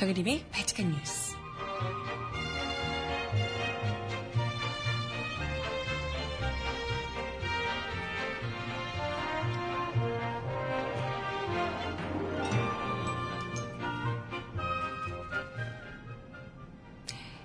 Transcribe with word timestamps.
정혜림의 0.00 0.46
발칙한 0.50 0.90
뉴스. 0.92 1.36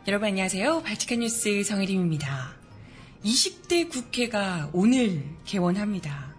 여러분 0.08 0.30
안녕하세요. 0.30 0.82
발칙한 0.84 1.20
뉴스 1.20 1.62
정혜림입니다. 1.66 2.56
20대 3.26 3.90
국회가 3.92 4.70
오늘 4.72 5.26
개원합니다. 5.44 6.34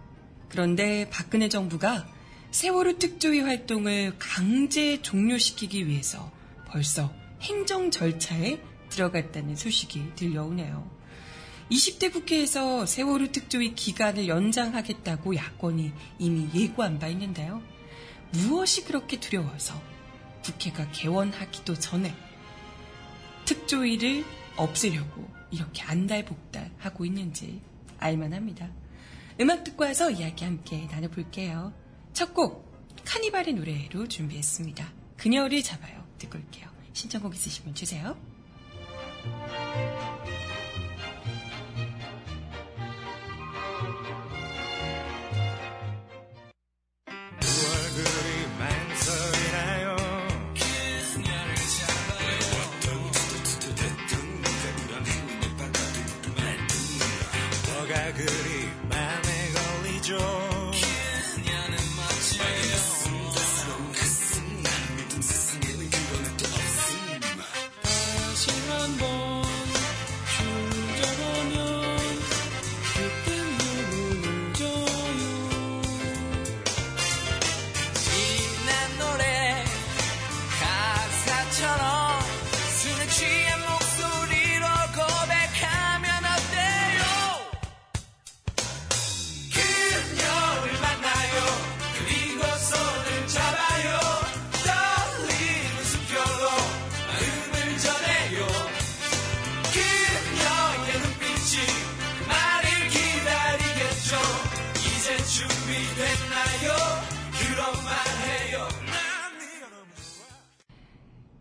그런데 0.49 1.07
박근혜 1.11 1.47
정부가 1.47 2.07
세월호 2.57 2.97
특조위 2.97 3.41
활동을 3.41 4.15
강제 4.17 4.99
종료시키기 5.03 5.87
위해서 5.87 6.31
벌써 6.65 7.13
행정 7.39 7.91
절차에 7.91 8.59
들어갔다는 8.89 9.55
소식이 9.55 10.15
들려오네요. 10.15 10.89
20대 11.69 12.11
국회에서 12.11 12.87
세월호 12.87 13.31
특조위 13.31 13.75
기간을 13.75 14.27
연장하겠다고 14.27 15.35
야권이 15.35 15.91
이미 16.17 16.49
예고한 16.55 16.97
바 16.97 17.05
있는데요. 17.09 17.61
무엇이 18.31 18.85
그렇게 18.85 19.19
두려워서 19.19 19.79
국회가 20.43 20.89
개원하기도 20.89 21.75
전에 21.75 22.11
특조위를 23.45 24.25
없애려고 24.55 25.29
이렇게 25.51 25.83
안달복달하고 25.83 27.05
있는지 27.05 27.61
알만합니다. 27.99 28.67
음악 29.41 29.63
듣고 29.63 29.83
와서 29.83 30.09
이야기 30.09 30.43
함께 30.43 30.87
나눠볼게요. 30.89 31.85
첫 32.17 32.33
곡 32.33 32.65
카니발의 33.05 33.53
노래로 33.53 34.07
준비했습니다. 34.07 34.91
그녀를 35.17 35.61
잡아요. 35.61 36.03
듣고 36.17 36.39
올게요. 36.39 36.67
신청곡 36.91 37.35
있으시면 37.35 37.75
주세요. 37.75 38.17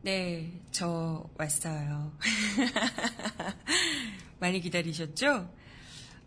네, 0.07 0.53
저 0.71 1.29
왔어요. 1.37 2.17
많이 4.39 4.61
기다리셨죠? 4.61 5.53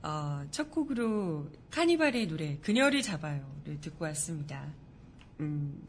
어, 0.04 0.46
첫 0.52 0.70
곡으로 0.70 1.50
카니발의 1.72 2.28
노래 2.28 2.58
그녀를 2.58 3.02
잡아요를 3.02 3.80
듣고 3.80 4.04
왔습니다. 4.04 4.70
음, 5.40 5.88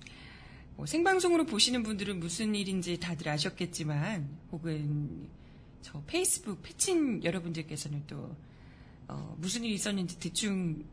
뭐 0.76 0.86
생방송으로 0.86 1.46
보시는 1.46 1.82
분들은 1.82 2.20
무슨 2.20 2.54
일인지 2.54 3.00
다들 3.00 3.28
아셨겠지만 3.28 4.38
혹은 4.52 5.28
저 5.82 6.00
페이스북 6.06 6.62
패친 6.62 7.24
여러분들께서는 7.24 8.04
또 8.06 8.36
어, 9.08 9.36
무슨 9.40 9.64
일이 9.64 9.74
있었는지 9.74 10.16
대충 10.20 10.84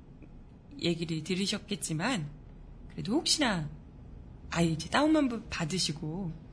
얘기를 0.82 1.24
들으셨겠지만 1.24 2.28
그래도 2.90 3.14
혹시나 3.14 3.70
아예 4.50 4.70
이제 4.70 4.90
다운만 4.90 5.48
받으시고 5.52 6.47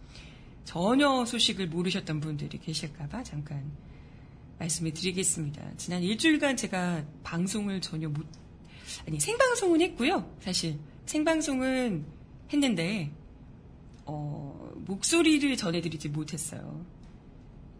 전혀 0.64 1.25
소식을 1.25 1.69
모르셨던 1.69 2.20
분들이 2.20 2.58
계실까봐 2.58 3.22
잠깐 3.22 3.70
말씀을 4.58 4.92
드리겠습니다. 4.92 5.76
지난 5.76 6.02
일주일간 6.02 6.56
제가 6.56 7.04
방송을 7.22 7.80
전혀 7.80 8.08
못, 8.08 8.26
아니, 9.06 9.20
생방송은 9.20 9.80
했고요. 9.80 10.30
사실, 10.41 10.78
생방송은 11.06 12.04
했는데, 12.53 13.10
어, 14.06 14.72
목소리를 14.86 15.56
전해드리지 15.56 16.08
못했어요. 16.10 16.84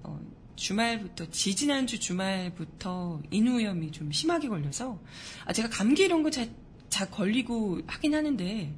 어, 0.03 0.21
주말부터, 0.56 1.31
지지난주 1.31 1.99
주말부터 1.99 3.23
인후염이 3.31 3.93
좀 3.93 4.11
심하게 4.12 4.49
걸려서, 4.49 4.99
아, 5.44 5.53
제가 5.53 5.69
감기 5.71 6.03
이런 6.05 6.23
거 6.23 6.31
잘, 6.31 6.50
잘 6.89 7.11
걸리고 7.11 7.81
하긴 7.87 8.15
하는데, 8.15 8.75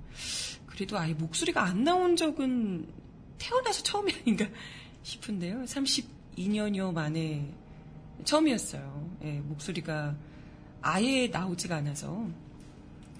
그래도 0.66 0.98
아예 0.98 1.14
목소리가 1.14 1.62
안 1.62 1.84
나온 1.84 2.16
적은 2.16 2.86
태어나서 3.38 3.82
처음이 3.82 4.12
아닌가 4.12 4.46
싶은데요. 5.02 5.62
32년여 5.62 6.92
만에 6.92 7.52
처음이었어요. 8.24 9.10
예, 9.22 9.40
목소리가 9.40 10.16
아예 10.82 11.28
나오지가 11.28 11.76
않아서 11.76 12.28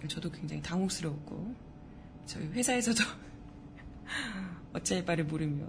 저도 0.09 0.31
굉장히 0.31 0.63
당혹스러웠고 0.63 1.55
저희 2.27 2.47
회사에서도 2.49 3.03
어찌할 4.73 5.05
바를 5.05 5.25
모르며 5.25 5.65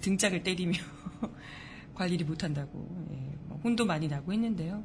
등짝을 0.00 0.42
때리며 0.42 0.78
관리를 1.94 2.26
못한다고 2.26 3.06
예, 3.12 3.16
뭐 3.46 3.60
혼도 3.62 3.84
많이 3.84 4.08
나고 4.08 4.32
했는데요. 4.32 4.82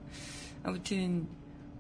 아무튼 0.64 1.28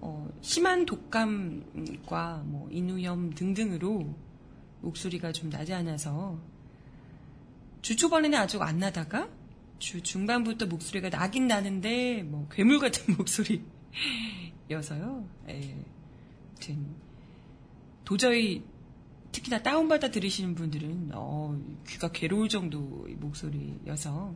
어, 0.01 0.29
심한 0.41 0.85
독감과 0.85 2.43
뭐 2.45 2.69
인후염 2.71 3.33
등등으로 3.33 4.13
목소리가 4.81 5.31
좀 5.31 5.49
나지 5.49 5.73
않아서 5.73 6.39
주 7.85 7.95
초반에는 7.95 8.39
아주 8.39 8.59
안 8.63 8.79
나다가 8.79 9.29
주 9.77 10.01
중반부터 10.01 10.65
목소리가 10.65 11.09
나긴 11.09 11.45
나는데 11.45 12.23
뭐 12.23 12.47
괴물 12.49 12.79
같은 12.79 13.13
목소리여서요. 14.67 15.29
예. 15.49 15.77
도저히 18.03 18.63
특히나 19.31 19.61
다운받아 19.61 20.09
들으시는 20.09 20.55
분들은 20.55 21.11
어, 21.13 21.61
귀가 21.87 22.11
괴로울 22.11 22.49
정도의 22.49 23.17
목소리여서 23.17 24.35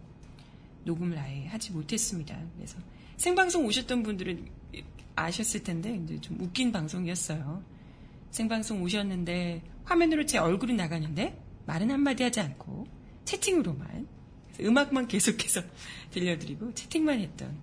녹음을 0.86 1.18
아예 1.18 1.48
하지 1.48 1.72
못했습니다. 1.72 2.40
그래서 2.56 2.78
생방송 3.18 3.66
오셨던 3.66 4.04
분들은 4.04 4.48
아셨을 5.16 5.64
텐데 5.64 6.00
이제 6.04 6.22
좀 6.22 6.40
웃긴 6.40 6.72
방송이었어요. 6.72 7.64
생방송 8.30 8.84
오셨는데 8.84 9.64
화면으로 9.86 10.28
제 10.28 10.38
얼굴이 10.38 10.74
나가는데 10.74 11.36
말은 11.66 11.90
한마디 11.90 12.22
하지 12.22 12.42
않고 12.42 12.99
채팅으로만 13.30 14.08
음악만 14.60 15.08
계속해서 15.08 15.62
들려드리고 16.12 16.74
채팅만 16.74 17.20
했던 17.20 17.62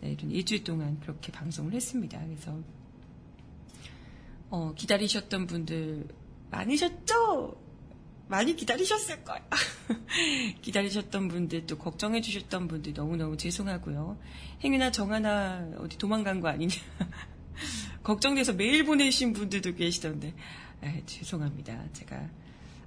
네, 0.00 0.12
이런 0.12 0.30
일주일 0.30 0.64
동안 0.64 0.98
그렇게 1.00 1.32
방송을 1.32 1.72
했습니다. 1.72 2.20
그래서 2.24 2.58
어, 4.50 4.74
기다리셨던 4.74 5.46
분들 5.46 6.08
많으셨죠? 6.50 7.62
많이 8.28 8.56
기다리셨을 8.56 9.22
거예요. 9.22 9.44
기다리셨던 10.60 11.28
분들 11.28 11.66
또 11.66 11.78
걱정해 11.78 12.20
주셨던 12.20 12.66
분들 12.66 12.92
너무너무 12.92 13.36
죄송하고요. 13.36 14.18
행위나 14.64 14.90
정하나 14.90 15.70
어디 15.78 15.96
도망간 15.96 16.40
거 16.40 16.48
아니냐. 16.48 16.74
걱정돼서 18.02 18.52
메일 18.52 18.84
보내신 18.84 19.32
분들도 19.32 19.74
계시던데 19.74 20.34
에, 20.82 21.02
죄송합니다. 21.06 21.92
제가 21.92 22.28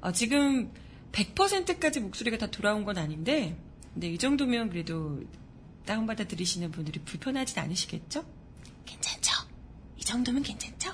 어, 0.02 0.12
지금 0.12 0.72
100%까지 1.12 2.00
목소리가 2.00 2.38
다 2.38 2.48
돌아온 2.48 2.86
건 2.86 2.98
아닌데, 2.98 3.58
근데 3.94 4.10
이 4.10 4.18
정도면 4.18 4.70
그래도 4.70 5.22
다운받아 5.86 6.26
들으시는 6.26 6.72
분들이 6.72 7.00
불편하진 7.00 7.60
않으시겠죠? 7.60 8.24
괜찮죠? 8.86 9.34
이 9.98 10.02
정도면 10.02 10.44
괜찮죠? 10.44 10.92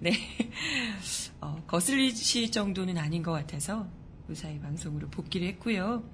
네. 0.00 0.12
어, 1.40 1.62
거슬리실 1.66 2.52
정도는 2.52 2.98
아닌 2.98 3.22
것 3.22 3.32
같아서, 3.32 3.88
무사히 4.26 4.60
방송으로 4.60 5.08
복귀를 5.08 5.48
했고요. 5.48 6.04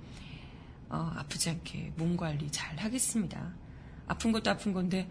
어, 0.88 1.12
아프지 1.16 1.50
않게 1.50 1.92
몸 1.96 2.16
관리 2.16 2.50
잘 2.50 2.76
하겠습니다. 2.78 3.54
아픈 4.06 4.32
것도 4.32 4.50
아픈 4.50 4.72
건데, 4.72 5.08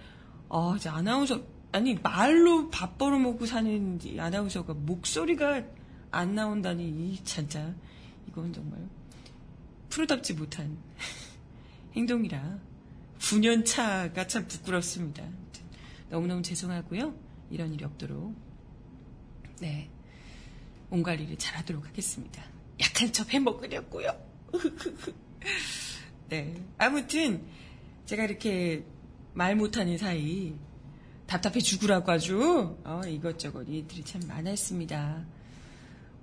어, 0.50 0.76
이제 0.76 0.90
아나운서, 0.90 1.44
아니, 1.72 1.96
말로 1.96 2.70
밥 2.70 2.98
벌어먹고 2.98 3.46
사는 3.46 4.00
이 4.04 4.20
아나운서가 4.20 4.74
목소리가 4.74 5.64
안 6.12 6.36
나온다니, 6.36 6.88
이, 6.88 7.24
진짜, 7.24 7.74
이건 8.28 8.54
정말 8.54 8.80
프로답지 9.90 10.34
못한 10.34 10.78
행동이라 11.96 12.60
9년 13.20 13.66
차가 13.66 14.28
참 14.28 14.48
부끄럽습니다. 14.48 15.24
너무너무 16.10 16.42
죄송하고요. 16.42 17.16
이런 17.50 17.74
일이 17.74 17.86
없도록 17.86 18.36
네, 19.62 19.90
몸 20.90 21.04
관리를 21.04 21.38
잘 21.38 21.58
하도록 21.60 21.86
하겠습니다. 21.86 22.44
약한 22.82 23.12
척 23.14 23.34
해먹으려고요. 23.34 24.12
네, 26.30 26.56
아무튼 26.78 27.46
제가 28.06 28.26
이렇게 28.26 28.84
말 29.34 29.56
못하는 29.56 29.98
사이 29.98 30.54
답답해 31.26 31.60
죽으라고 31.60 32.12
아주 32.12 32.78
어, 32.84 33.02
이것저것 33.08 33.64
일들이 33.64 34.04
참 34.04 34.22
많았습니다. 34.28 35.26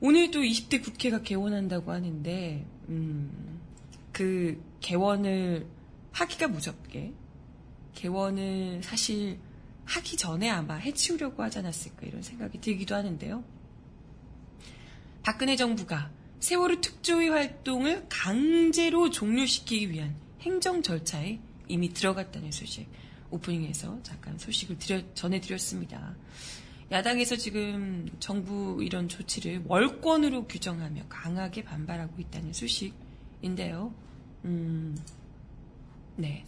오늘도 0.03 0.41
20대 0.41 0.83
국회가 0.83 1.21
개원한다고 1.23 1.93
하는데 1.93 2.65
음, 2.89 3.61
그 4.13 4.63
개원을 4.81 5.67
하기가 6.13 6.49
무섭게 6.49 7.13
개원을 7.95 8.83
사실 8.83 9.39
하기 9.85 10.17
전에 10.17 10.49
아마 10.49 10.77
해치우려고 10.77 11.43
하지 11.43 11.59
않았을까 11.59 12.07
이런 12.07 12.23
생각이 12.23 12.61
들기도 12.61 12.95
하는데요. 12.95 13.45
박근혜 15.23 15.57
정부가 15.57 16.11
세월호 16.39 16.81
특조위 16.81 17.29
활동을 17.29 18.07
강제로 18.09 19.11
종료시키기 19.11 19.91
위한 19.91 20.15
행정 20.41 20.83
절차에 20.83 21.39
이미 21.69 21.93
들어갔다는 21.93 22.51
소식 22.53 22.89
오프닝에서 23.31 24.01
잠깐 24.03 24.39
소식을 24.39 24.79
드려, 24.79 25.03
전해드렸습니다. 25.15 26.17
야당에서 26.91 27.37
지금 27.37 28.09
정부 28.19 28.83
이런 28.83 29.09
조치를 29.09 29.63
월권으로 29.67 30.49
규정하며 30.49 31.05
강하게 31.09 31.63
반발하고 31.63 32.21
있다는 32.21 32.53
소식인데요. 32.53 33.95
음, 34.45 34.97
네. 36.17 36.45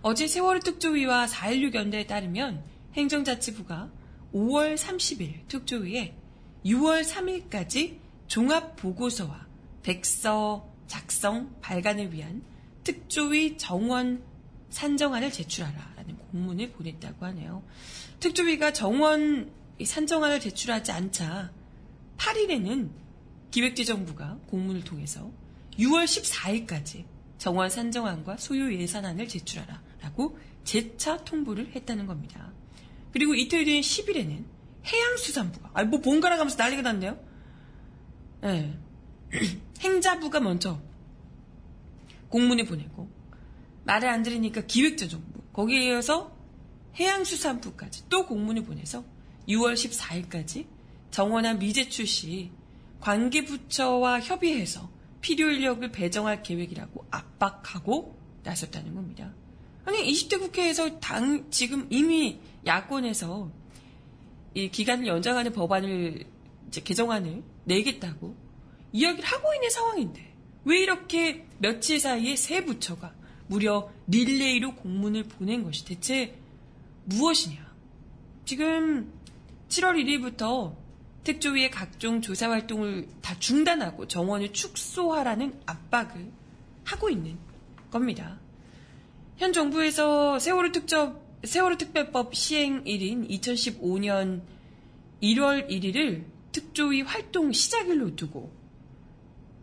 어제 0.00 0.26
세월호 0.26 0.60
특조위와 0.60 1.26
4.16 1.26 1.74
연대에 1.74 2.06
따르면 2.06 2.64
행정자치부가 2.94 3.90
5월 4.32 4.76
30일 4.76 5.46
특조위에 5.48 6.16
6월 6.64 7.04
3일까지 7.04 7.98
종합보고서와 8.28 9.46
백서 9.82 10.68
작성 10.86 11.54
발간을 11.60 12.12
위한 12.12 12.42
특조위 12.82 13.58
정원 13.58 14.22
산정안을 14.70 15.30
제출하라라는 15.30 16.16
공문을 16.16 16.72
보냈다고 16.72 17.26
하네요. 17.26 17.62
특조위가 18.20 18.72
정원 18.72 19.52
산정안을 19.82 20.40
제출하지 20.40 20.92
않자 20.92 21.52
8일에는 22.16 22.90
기획재정부가 23.50 24.38
공문을 24.46 24.84
통해서 24.84 25.30
6월 25.78 26.04
14일까지 26.04 27.04
정원 27.38 27.70
산정안과 27.70 28.36
소요 28.36 28.72
예산안을 28.72 29.28
제출하라 29.28 29.82
라고 30.00 30.38
재차 30.64 31.24
통보를 31.24 31.72
했다는 31.74 32.06
겁니다. 32.06 32.52
그리고 33.12 33.34
이틀 33.34 33.64
뒤인 33.64 33.80
10일에는 33.82 34.44
해양수산부가 34.86 35.70
아니 35.74 35.88
뭐 35.88 36.00
번갈아 36.00 36.36
가면서 36.36 36.56
난리가 36.56 36.82
났네요. 36.82 37.18
네. 38.42 38.78
행자부가 39.80 40.40
먼저 40.40 40.80
공문을 42.28 42.66
보내고 42.66 43.10
말을 43.84 44.08
안 44.08 44.22
들으니까 44.22 44.62
기획재정부 44.62 45.42
거기에 45.52 45.88
이어서 45.88 46.36
해양수산부까지 46.96 48.08
또 48.08 48.26
공문을 48.26 48.64
보내서 48.64 49.04
6월 49.48 49.74
14일까지 49.74 50.66
정원한 51.10 51.58
미제 51.58 51.88
출 51.88 52.06
시 52.06 52.50
관계부처와 53.02 54.20
협의해서 54.20 54.88
필요 55.20 55.50
인력을 55.50 55.90
배정할 55.90 56.42
계획이라고 56.42 57.04
압박하고 57.10 58.16
나섰다는 58.44 58.94
겁니다. 58.94 59.34
아니 59.84 59.98
20대 60.12 60.38
국회에서 60.38 61.00
당 61.00 61.50
지금 61.50 61.86
이미 61.90 62.38
야권에서 62.64 63.50
이 64.54 64.70
기간을 64.70 65.06
연장하는 65.06 65.52
법안을 65.52 66.24
이제 66.68 66.80
개정안을 66.80 67.42
내겠다고 67.64 68.36
이야기를 68.92 69.24
하고 69.28 69.52
있는 69.54 69.70
상황인데 69.70 70.32
왜 70.64 70.78
이렇게 70.80 71.46
며칠 71.58 71.98
사이에 71.98 72.36
세 72.36 72.64
부처가 72.64 73.12
무려 73.48 73.90
릴레이로 74.06 74.76
공문을 74.76 75.24
보낸 75.24 75.64
것이 75.64 75.84
대체 75.84 76.38
무엇이냐? 77.04 77.72
지금 78.44 79.12
7월 79.72 79.96
1일부터 80.04 80.76
특조위의 81.24 81.70
각종 81.70 82.20
조사 82.20 82.50
활동을 82.50 83.08
다 83.22 83.38
중단하고 83.38 84.06
정원을 84.06 84.52
축소하라는 84.52 85.60
압박을 85.64 86.30
하고 86.84 87.08
있는 87.08 87.38
겁니다. 87.90 88.38
현 89.38 89.54
정부에서 89.54 90.38
세월호 90.38 90.72
특접, 90.72 91.22
세월호 91.42 91.78
특별법 91.78 92.34
시행일인 92.34 93.26
2015년 93.28 94.42
1월 95.22 95.68
1일을 95.70 96.24
특조위 96.52 97.00
활동 97.00 97.50
시작일로 97.52 98.14
두고 98.14 98.52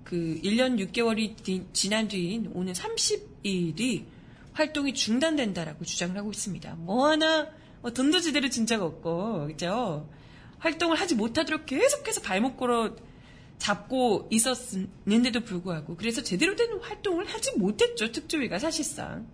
그 0.03 0.39
1년 0.44 0.79
6개월이 0.91 1.71
지난 1.71 2.07
뒤인 2.07 2.50
오늘 2.55 2.73
30일이 2.73 4.05
활동이 4.53 4.95
중단된다라고 4.95 5.85
주장을 5.85 6.17
하고 6.17 6.31
있습니다. 6.31 6.75
뭐 6.77 7.09
하나 7.09 7.58
뭐 7.81 7.91
돈도 7.91 8.19
제대로 8.19 8.49
진 8.49 8.65
적 8.65 8.81
없고 8.81 9.47
그죠? 9.47 10.09
활동을 10.59 10.97
하지 10.99 11.15
못하도록 11.15 11.65
계속해서 11.65 12.21
발목 12.21 12.57
걸어 12.57 12.95
잡고 13.57 14.27
있었는데도 14.31 15.41
불구하고 15.41 15.95
그래서 15.97 16.21
제대로 16.23 16.55
된 16.55 16.79
활동을 16.81 17.25
하지 17.27 17.57
못했죠 17.57 18.12
특조위가 18.12 18.59
사실상. 18.59 19.27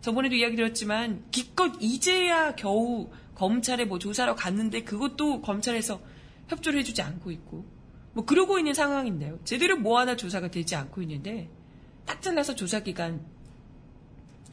저번에도 0.00 0.34
이야기 0.34 0.56
드렸지만 0.56 1.24
기껏 1.30 1.72
이제야 1.80 2.54
겨우 2.54 3.10
검찰에 3.34 3.84
뭐 3.84 3.98
조사로 3.98 4.34
갔는데 4.36 4.84
그것도 4.84 5.42
검찰에서 5.42 6.00
협조를 6.48 6.80
해주지 6.80 7.02
않고 7.02 7.30
있고 7.32 7.64
뭐 8.12 8.24
그러고 8.24 8.58
있는 8.58 8.72
상황인데요. 8.72 9.38
제대로 9.44 9.76
뭐 9.76 9.98
하나 9.98 10.16
조사가 10.16 10.50
되지 10.50 10.74
않고 10.74 11.02
있는데 11.02 11.50
딱 12.06 12.22
잘라서 12.22 12.54
조사 12.54 12.80
기간 12.80 13.24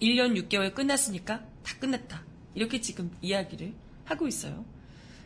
1년 0.01 0.35
6개월 0.49 0.73
끝났으니까 0.73 1.45
다 1.63 1.79
끝났다 1.79 2.23
이렇게 2.55 2.81
지금 2.81 3.11
이야기를 3.21 3.73
하고 4.05 4.27
있어요. 4.27 4.65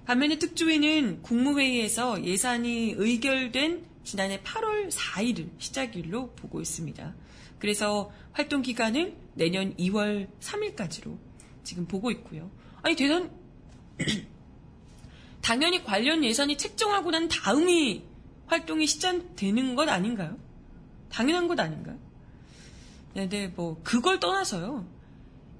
반면에 0.05 0.37
특조위는 0.37 1.21
국무회의에서 1.21 2.23
예산이 2.23 2.95
의결된 2.97 3.85
지난해 4.03 4.41
8월 4.41 4.89
4일을 4.89 5.49
시작일로 5.57 6.31
보고 6.31 6.61
있습니다. 6.61 7.13
그래서 7.59 8.11
활동 8.31 8.61
기간은 8.61 9.15
내년 9.33 9.75
2월 9.75 10.29
3일까지로 10.39 11.17
지금 11.63 11.85
보고 11.87 12.09
있고요. 12.11 12.49
아니 12.81 12.95
대선 12.95 13.31
당연히 15.41 15.83
관련 15.83 16.23
예산이 16.23 16.57
책정하고 16.57 17.11
난 17.11 17.27
다음이 17.27 18.03
활동이 18.45 18.87
시작되는 18.87 19.75
것 19.75 19.89
아닌가요? 19.89 20.37
당연한 21.09 21.47
것 21.47 21.59
아닌가요? 21.59 21.97
네, 23.13 23.27
네, 23.27 23.47
뭐 23.47 23.79
그걸 23.83 24.19
떠나서요. 24.19 24.85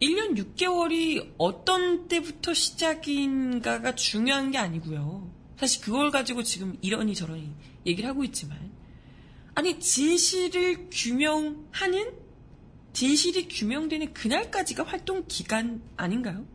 1년 0.02 0.38
6개월이 0.38 1.34
어떤 1.38 2.08
때부터 2.08 2.54
시작인가가 2.54 3.96
중요한 3.96 4.52
게 4.52 4.58
아니고요. 4.58 5.32
사실 5.58 5.82
그걸 5.84 6.12
가지고 6.12 6.44
지금 6.44 6.78
이러니 6.82 7.16
저러니 7.16 7.52
얘기를 7.86 8.08
하고 8.10 8.24
있지만 8.24 8.72
아니 9.56 9.80
진실을 9.80 10.90
규명하는 10.92 12.14
진실이 12.94 13.48
규명되는 13.48 14.14
그날까지가 14.14 14.84
활동 14.84 15.26
기간 15.28 15.82
아닌가요? 15.98 16.46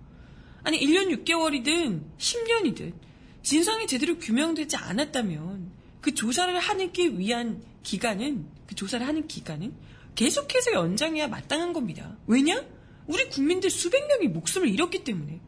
아니 0.63 0.79
1년 0.79 1.25
6개월이든 1.25 2.03
10년이든 2.19 2.95
진상이 3.43 3.89
제대로 3.89 4.19
규명되지 4.19 4.77
않았다면 4.77 5.73
그 6.01 6.15
조사를 6.15 6.57
게 6.93 7.09
위한 7.09 7.63
기간은 7.83 8.47
그 8.69 8.77
조사를 8.77 9.05
하는 9.05 9.27
기간은 9.27 9.75
계속해서 10.15 10.73
연장해야 10.73 11.27
마땅한 11.27 11.73
겁니다. 11.73 12.17
왜냐? 12.29 12.65
우리 13.07 13.29
국민들 13.29 13.71
수백 13.71 14.07
명이 14.07 14.29
목숨을 14.29 14.69
잃었기 14.69 15.05
때문에 15.05 15.41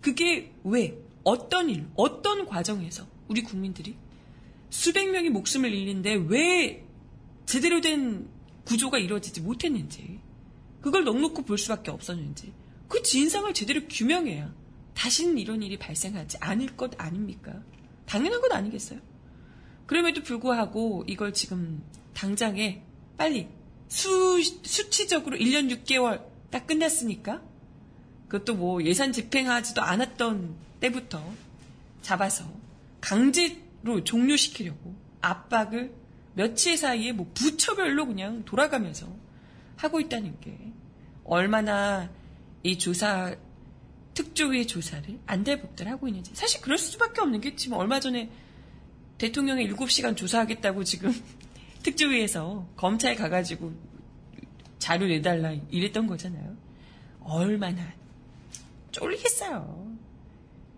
그게 0.00 0.52
왜 0.64 0.98
어떤 1.24 1.70
일, 1.70 1.86
어떤 1.94 2.46
과정에서 2.46 3.06
우리 3.28 3.42
국민들이 3.42 3.96
수백 4.70 5.10
명이 5.10 5.30
목숨을 5.30 5.72
잃는데 5.72 6.14
왜 6.28 6.84
제대로 7.46 7.80
된 7.80 8.28
구조가 8.64 8.98
이루어지지 8.98 9.40
못했는지 9.40 10.20
그걸 10.80 11.04
넉넉히 11.04 11.42
볼 11.42 11.58
수밖에 11.58 11.90
없었는지 11.90 12.52
그 12.88 13.02
진상을 13.02 13.52
제대로 13.54 13.82
규명해야 13.88 14.54
다시는 14.94 15.38
이런 15.38 15.62
일이 15.62 15.78
발생하지 15.78 16.38
않을 16.40 16.76
것 16.76 16.92
아닙니까? 16.98 17.62
당연한 18.06 18.40
것 18.40 18.52
아니겠어요? 18.52 19.00
그럼에도 19.86 20.22
불구하고 20.22 21.04
이걸 21.06 21.32
지금 21.32 21.82
당장에 22.14 22.82
빨리 23.16 23.48
수, 23.88 24.40
수치적으로 24.62 25.36
1년 25.36 25.84
6개월 25.84 26.29
딱 26.50 26.66
끝났으니까? 26.66 27.42
그것도 28.28 28.54
뭐 28.54 28.82
예산 28.84 29.12
집행하지도 29.12 29.82
않았던 29.82 30.54
때부터 30.80 31.22
잡아서 32.02 32.44
강제로 33.00 34.04
종료시키려고 34.04 34.94
압박을 35.20 35.92
며칠 36.34 36.76
사이에 36.76 37.12
뭐 37.12 37.30
부처별로 37.34 38.06
그냥 38.06 38.44
돌아가면서 38.44 39.08
하고 39.76 40.00
있다는 40.00 40.38
게 40.40 40.56
얼마나 41.24 42.10
이 42.62 42.78
조사 42.78 43.34
특조위의 44.14 44.66
조사를 44.66 45.18
안달복달 45.26 45.88
하고 45.88 46.08
있는지. 46.08 46.32
사실 46.34 46.60
그럴 46.60 46.78
수밖에 46.78 47.20
없는 47.20 47.40
게 47.40 47.56
지금 47.56 47.76
얼마 47.76 48.00
전에 48.00 48.30
대통령이 49.18 49.68
7시간 49.68 50.16
조사하겠다고 50.16 50.84
지금 50.84 51.12
특조위에서 51.82 52.68
검찰 52.76 53.16
가가지고 53.16 53.72
자료 54.80 55.06
내달라 55.06 55.52
이랬던 55.70 56.08
거잖아요. 56.08 56.56
얼마나 57.20 57.92
쫄리겠어요. 58.90 59.96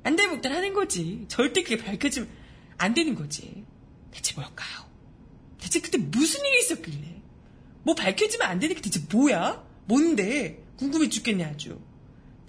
안달복달 0.03 0.53
하는 0.53 0.75
거지. 0.75 1.25
절대 1.29 1.63
그게 1.63 1.79
밝혀지면 1.79 2.29
안 2.77 2.93
되는 2.93 3.15
거지. 3.15 3.65
대체 4.11 4.35
뭘까요? 4.35 4.87
대체 5.59 5.81
그때 5.81 5.97
무슨 5.97 6.45
일이 6.45 6.59
있었길래? 6.59 7.23
뭐 7.85 7.95
밝혀지면 7.95 8.47
안 8.47 8.59
되는 8.59 8.75
게 8.75 8.83
대체 8.83 9.01
뭐야? 9.11 9.65
뭔데? 9.87 10.63
궁금해 10.77 11.09
죽겠네 11.09 11.45
아주. 11.45 11.81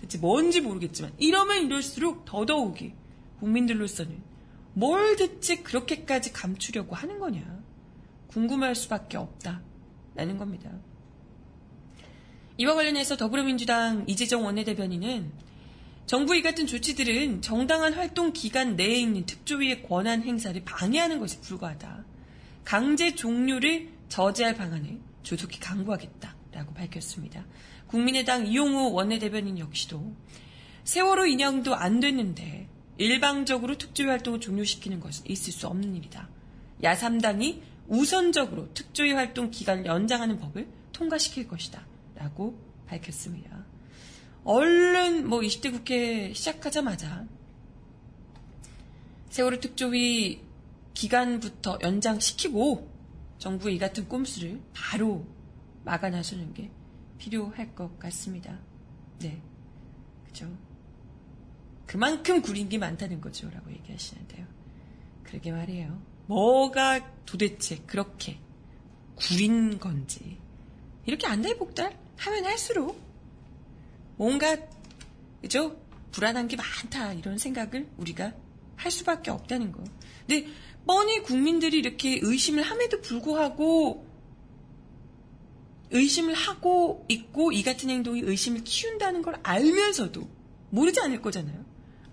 대체 0.02 0.18
뭔지 0.18 0.60
모르겠지만 0.60 1.14
이러면 1.18 1.66
이럴수록 1.66 2.26
더더욱이 2.26 2.94
국민들로서는 3.40 4.22
뭘 4.74 5.16
대체 5.16 5.58
그렇게까지 5.58 6.34
감추려고 6.34 6.96
하는 6.96 7.20
거냐 7.20 7.64
궁금할 8.28 8.76
수밖에 8.76 9.18
없다 9.18 9.62
라는 10.16 10.38
겁니다. 10.38 10.72
이와 12.58 12.76
관련해서 12.76 13.18
더불어민주당 13.18 14.06
이재정 14.08 14.46
원내대변인은 14.46 15.32
정부 16.06 16.36
이 16.36 16.44
같은 16.44 16.68
조치들은 16.68 17.42
정당한 17.42 17.94
활동 17.94 18.32
기간 18.32 18.76
내에 18.76 18.96
있는 18.96 19.26
특조위의 19.26 19.84
권한 19.84 20.22
행사를 20.22 20.62
방해하는 20.64 21.20
것에 21.20 21.40
불과하다. 21.42 22.06
강제 22.64 23.16
종료를 23.16 23.90
저지할 24.10 24.56
방안을 24.56 25.00
조속히 25.24 25.60
강구하겠다라고 25.60 26.74
밝혔습니다. 26.76 27.44
국민의당 27.88 28.46
이용호 28.46 28.94
원내대변인 28.94 29.58
역시도 29.58 30.14
세월호 30.84 31.26
인양도 31.26 31.74
안 31.74 32.00
됐는데 32.00 32.68
일방적으로 32.98 33.78
특조위 33.78 34.10
활동을 34.10 34.40
종료시키는 34.40 35.00
것은 35.00 35.26
있을 35.28 35.52
수 35.52 35.68
없는 35.68 35.96
일이다. 35.96 36.30
야3당이 36.84 37.62
우선적으로 37.88 38.72
특조위 38.74 39.14
활동 39.14 39.50
기간을 39.50 39.86
연장하는 39.86 40.40
법을 40.40 40.68
통과시킬 40.92 41.48
것이다. 41.48 41.93
라고 42.24 42.58
밝혔습니다. 42.88 43.66
얼른 44.46 45.28
뭐 45.28 45.40
20대 45.42 45.72
국회 45.72 46.34
시작하자마자 46.34 47.28
세월호 49.30 49.60
특조위 49.60 50.42
기간부터 50.94 51.80
연장시키고 51.82 52.90
정부의 53.40 53.76
이 53.76 53.80
같은 53.80 54.08
꼼수를 54.08 54.62
바로 54.74 55.26
막아 55.84 56.10
나서는 56.10 56.54
게 56.54 56.72
필요할 57.18 57.76
것 57.76 58.00
같습니다. 58.00 58.58
네. 59.20 59.42
그죠. 60.26 60.50
그만큼 61.86 62.42
구린 62.42 62.70
게 62.70 62.78
많다는 62.78 63.20
거죠. 63.20 63.50
라고 63.50 63.70
얘기하시는데요. 63.72 64.46
그러게 65.24 65.52
말이에요. 65.52 66.02
뭐가 66.28 67.26
도대체 67.26 67.80
그렇게 67.86 68.40
구린 69.16 69.78
건지. 69.78 70.38
이렇게 71.06 71.28
안달복달 71.28 72.03
하면 72.26 72.46
할수록 72.46 73.02
뭔가, 74.16 74.58
그죠? 75.42 75.80
불안한 76.12 76.48
게 76.48 76.56
많다. 76.56 77.14
이런 77.14 77.38
생각을 77.38 77.88
우리가 77.98 78.34
할 78.76 78.92
수밖에 78.92 79.32
없다는 79.32 79.72
거. 79.72 79.84
근데 80.26 80.48
뻔히 80.86 81.22
국민들이 81.22 81.80
이렇게 81.80 82.20
의심을 82.22 82.64
함에도 82.64 83.02
불구하고 83.02 84.06
의심을 85.92 86.34
하고 86.34 87.06
있고 87.08 87.52
이 87.52 87.64
같은 87.64 87.90
행동이 87.90 88.22
의심을 88.22 88.64
키운다는 88.64 89.22
걸 89.22 89.40
알면서도 89.44 90.28
모르지 90.70 91.00
않을 91.02 91.22
거잖아요. 91.22 91.64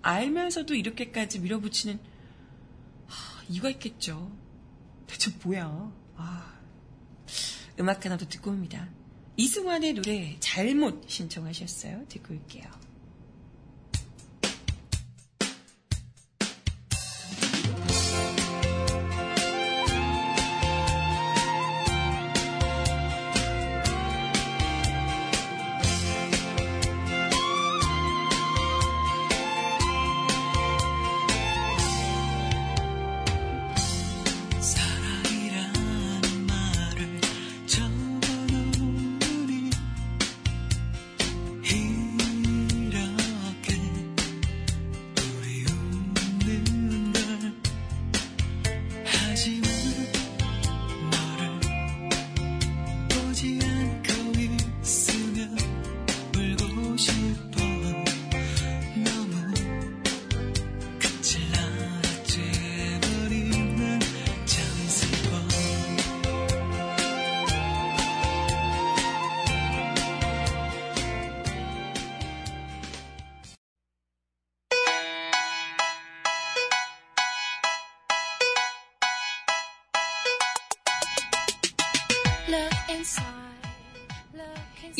알면서도 0.01 0.75
이렇게까지 0.75 1.39
밀어붙이는 1.39 1.99
하, 3.07 3.43
이유가 3.49 3.69
있겠죠. 3.69 4.31
대체 5.07 5.31
뭐야? 5.43 5.91
아, 6.15 6.53
음악 7.79 8.05
하나 8.05 8.17
더 8.17 8.27
듣고 8.27 8.51
옵니다. 8.51 8.87
이승환의 9.41 9.93
노래 9.93 10.35
잘못 10.39 11.03
신청하셨어요. 11.07 12.05
듣고 12.09 12.35
올게요. 12.35 12.80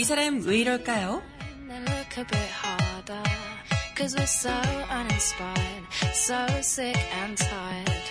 이 0.01 0.03
사람 0.03 0.41
왜 0.47 0.57
이럴까요? 0.57 1.21
Cause 3.95 4.15
we're 4.17 4.23
so 4.23 4.49
uninspired, 4.89 5.85
so 6.11 6.43
sick 6.61 6.97
and 7.21 7.37
tired 7.37 8.01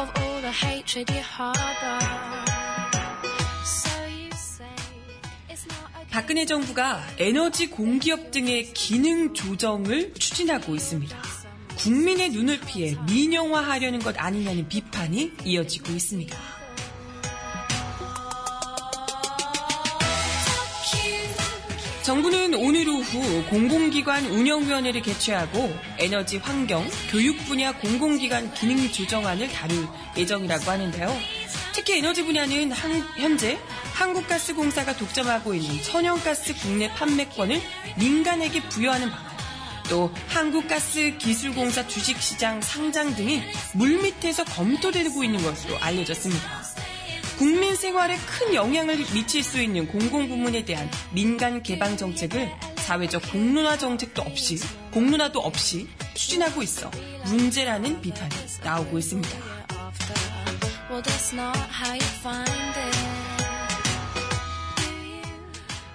of 0.00 0.10
all 0.20 0.40
the 0.40 0.50
hatred 0.50 1.08
you 1.14 1.22
harbor. 1.22 2.00
So 3.64 4.04
you 4.08 4.30
say 4.32 4.66
it's 5.48 5.64
not 5.68 5.86
okay. 5.94 6.10
박근혜 6.10 6.44
정부가 6.44 7.06
에너지 7.20 7.70
공기업 7.70 8.32
등의 8.32 8.72
기능 8.72 9.32
조정을 9.32 10.14
추진하고 10.14 10.74
있습니다. 10.74 11.16
국민의 11.76 12.30
눈을 12.30 12.58
피해 12.62 12.96
민영화하려는 13.06 14.00
것 14.00 14.16
아니냐는 14.18 14.68
비판이 14.68 15.34
이어지고 15.44 15.92
있습니다. 15.92 16.57
정부는 22.08 22.54
오늘 22.54 22.88
오후 22.88 23.44
공공기관 23.50 24.24
운영위원회를 24.24 25.02
개최하고 25.02 25.70
에너지 25.98 26.38
환경, 26.38 26.88
교육 27.10 27.36
분야 27.44 27.70
공공기관 27.72 28.54
기능 28.54 28.90
조정안을 28.90 29.46
다룰 29.48 29.86
예정이라고 30.16 30.70
하는데요. 30.70 31.14
특히 31.74 31.98
에너지 31.98 32.24
분야는 32.24 32.72
한, 32.72 33.04
현재 33.18 33.58
한국가스공사가 33.92 34.96
독점하고 34.96 35.52
있는 35.52 35.82
천연가스 35.82 36.54
국내 36.54 36.90
판매권을 36.94 37.60
민간에게 37.98 38.62
부여하는 38.70 39.10
방안, 39.10 39.36
또 39.90 40.10
한국가스기술공사 40.28 41.86
주식시장 41.88 42.62
상장 42.62 43.14
등이 43.14 43.42
물밑에서 43.74 44.44
검토되고 44.44 45.24
있는 45.24 45.42
것으로 45.42 45.76
알려졌습니다. 45.76 46.57
국민 47.38 47.76
생활에 47.76 48.16
큰 48.16 48.52
영향을 48.52 48.96
미칠 49.14 49.44
수 49.44 49.62
있는 49.62 49.86
공공부문에 49.86 50.64
대한 50.64 50.90
민간 51.12 51.62
개방 51.62 51.96
정책을 51.96 52.50
사회적 52.78 53.30
공론화 53.30 53.78
정책도 53.78 54.22
없이 54.22 54.58
공론화도 54.90 55.38
없이 55.38 55.86
추진하고 56.14 56.64
있어 56.64 56.90
문제라는 57.26 58.00
비판이 58.00 58.34
나오고 58.64 58.98
있습니다. 58.98 59.38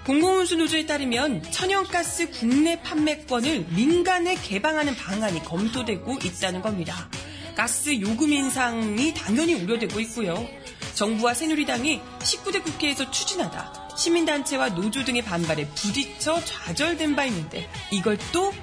공공운수 0.05 0.55
노조에 0.55 0.85
따르면 0.85 1.43
천연가스 1.51 2.31
국내 2.31 2.81
판매권을 2.81 3.65
민간에 3.71 4.35
개방하는 4.35 4.95
방안이 4.95 5.43
검토되고 5.43 6.19
있다는 6.23 6.61
겁니다. 6.61 7.09
가스 7.55 7.99
요금 7.99 8.31
인상이 8.31 9.13
당연히 9.13 9.53
우려되고 9.55 9.99
있고요. 9.99 10.47
정부와 10.93 11.33
새누리당이 11.33 12.01
19대 12.19 12.63
국회에서 12.63 13.09
추진하다 13.09 13.83
시민단체와 13.95 14.69
노조 14.69 15.03
등의 15.03 15.21
반발에 15.21 15.67
부딪혀 15.69 16.43
좌절된 16.43 17.15
바 17.15 17.25
있는데 17.25 17.69
이걸 17.91 18.17
또 18.31 18.53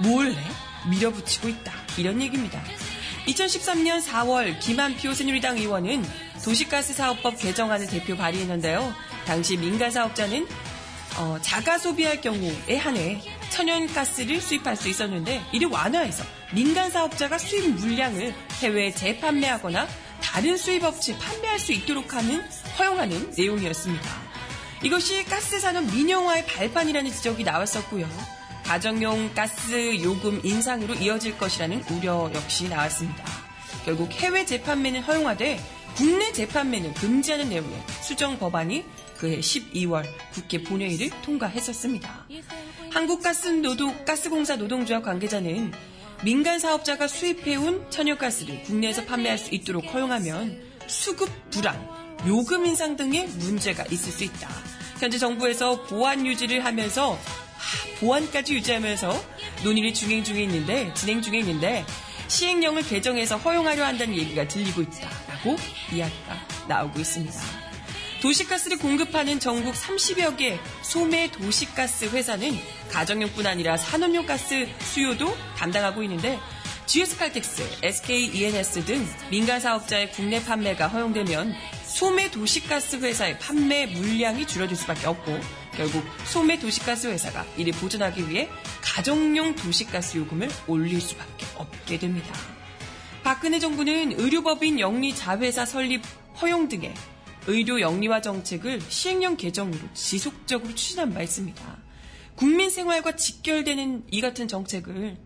몰래 0.00 0.36
밀어붙이고 0.88 1.48
있다. 1.48 1.72
이런 1.96 2.20
얘기입니다. 2.20 2.62
2013년 3.26 4.02
4월 4.02 4.58
김한표 4.60 5.14
새누리당 5.14 5.58
의원은 5.58 6.04
도시가스 6.44 6.92
사업법 6.92 7.38
개정안을 7.38 7.86
대표 7.86 8.16
발의했는데요. 8.16 8.94
당시 9.26 9.56
민간 9.56 9.90
사업자는 9.90 10.46
어, 11.16 11.38
자가 11.40 11.78
소비할 11.78 12.20
경우에 12.20 12.76
한해 12.76 13.22
천연가스를 13.50 14.40
수입할 14.40 14.76
수 14.76 14.88
있었는데 14.88 15.42
이를 15.52 15.68
완화해서 15.68 16.24
민간 16.52 16.90
사업자가 16.90 17.38
수입 17.38 17.70
물량을 17.76 18.34
해외에 18.60 18.90
재판매하거나 18.90 19.86
다른 20.24 20.56
수입업체 20.56 21.16
판매할 21.18 21.58
수 21.58 21.72
있도록 21.72 22.14
하는 22.14 22.42
허용하는 22.78 23.34
내용이었습니다. 23.36 24.10
이것이 24.82 25.24
가스 25.24 25.60
산업 25.60 25.84
민영화의 25.84 26.46
발판이라는 26.46 27.10
지적이 27.12 27.44
나왔었고요. 27.44 28.08
가정용 28.64 29.34
가스 29.34 30.02
요금 30.02 30.40
인상으로 30.42 30.94
이어질 30.94 31.36
것이라는 31.36 31.84
우려 31.90 32.30
역시 32.34 32.68
나왔습니다. 32.68 33.24
결국 33.84 34.10
해외 34.12 34.46
재판매는 34.46 35.02
허용하되 35.02 35.60
국내 35.94 36.32
재판매는 36.32 36.94
금지하는 36.94 37.50
내용의 37.50 37.82
수정 38.00 38.38
법안이 38.38 38.84
그해 39.18 39.38
12월 39.38 40.04
국회 40.32 40.62
본회의를 40.62 41.10
통과했었습니다. 41.22 42.26
한국가스노동, 42.90 44.04
가스공사 44.04 44.56
노동조합 44.56 45.04
관계자는 45.04 45.72
민간 46.22 46.58
사업자가 46.58 47.08
수입해온 47.08 47.90
천연가스를 47.90 48.62
국내에서 48.62 49.04
판매할 49.04 49.38
수 49.38 49.54
있도록 49.54 49.92
허용하면 49.92 50.62
수급 50.86 51.30
불안, 51.50 51.88
요금 52.26 52.64
인상 52.66 52.96
등의 52.96 53.26
문제가 53.26 53.84
있을 53.90 54.12
수 54.12 54.24
있다. 54.24 54.48
현재 55.00 55.18
정부에서 55.18 55.82
보안 55.84 56.26
유지를 56.26 56.64
하면서 56.64 57.18
보안까지 58.00 58.54
유지하면서 58.54 59.24
논의를 59.64 59.92
진행 59.92 60.22
중에 60.22 60.42
있는데 60.44 60.92
진행 60.94 61.20
중에 61.20 61.38
있는데 61.40 61.84
시행령을 62.28 62.82
개정해서 62.82 63.36
허용하려 63.36 63.84
한다는 63.84 64.14
얘기가 64.16 64.48
들리고 64.48 64.82
있다라고 64.82 65.56
이야기가 65.92 66.46
나오고 66.68 67.00
있습니다. 67.00 67.63
도시가스를 68.24 68.78
공급하는 68.78 69.38
전국 69.38 69.74
30여 69.74 70.38
개 70.38 70.58
소매 70.80 71.30
도시가스 71.30 72.06
회사는 72.06 72.56
가정용뿐 72.90 73.46
아니라 73.46 73.76
산업용 73.76 74.24
가스 74.24 74.66
수요도 74.80 75.36
담당하고 75.58 76.02
있는데 76.04 76.40
GS칼텍스, 76.86 77.80
SKENS 77.82 78.86
등 78.86 79.06
민간 79.30 79.60
사업자의 79.60 80.10
국내 80.12 80.42
판매가 80.42 80.88
허용되면 80.88 81.52
소매 81.84 82.30
도시가스 82.30 82.96
회사의 82.96 83.38
판매 83.40 83.84
물량이 83.84 84.46
줄어들 84.46 84.74
수밖에 84.74 85.06
없고 85.06 85.38
결국 85.76 86.02
소매 86.24 86.58
도시가스 86.58 87.08
회사가 87.08 87.44
이를 87.58 87.74
보존하기 87.74 88.30
위해 88.30 88.48
가정용 88.80 89.54
도시가스 89.54 90.16
요금을 90.16 90.48
올릴 90.66 90.98
수밖에 91.02 91.44
없게 91.56 91.98
됩니다. 91.98 92.32
박근혜 93.22 93.58
정부는 93.58 94.18
의료법인 94.18 94.80
영리 94.80 95.14
자회사 95.14 95.66
설립 95.66 96.00
허용 96.40 96.68
등의 96.68 96.94
의료 97.46 97.80
영리화 97.80 98.20
정책을 98.20 98.80
시행령 98.80 99.36
개정으로 99.36 99.80
지속적으로 99.92 100.74
추진한 100.74 101.12
바 101.12 101.22
있습니다. 101.22 101.78
국민 102.36 102.70
생활과 102.70 103.16
직결되는 103.16 104.04
이 104.10 104.20
같은 104.20 104.48
정책을 104.48 105.18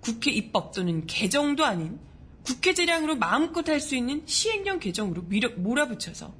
국회 0.00 0.30
입법 0.30 0.72
또는 0.72 1.06
개정도 1.06 1.64
아닌 1.64 1.98
국회 2.44 2.74
재량으로 2.74 3.16
마음껏 3.16 3.66
할 3.68 3.80
수 3.80 3.96
있는 3.96 4.22
시행령 4.26 4.78
개정으로 4.78 5.24
몰아붙여서 5.56 6.34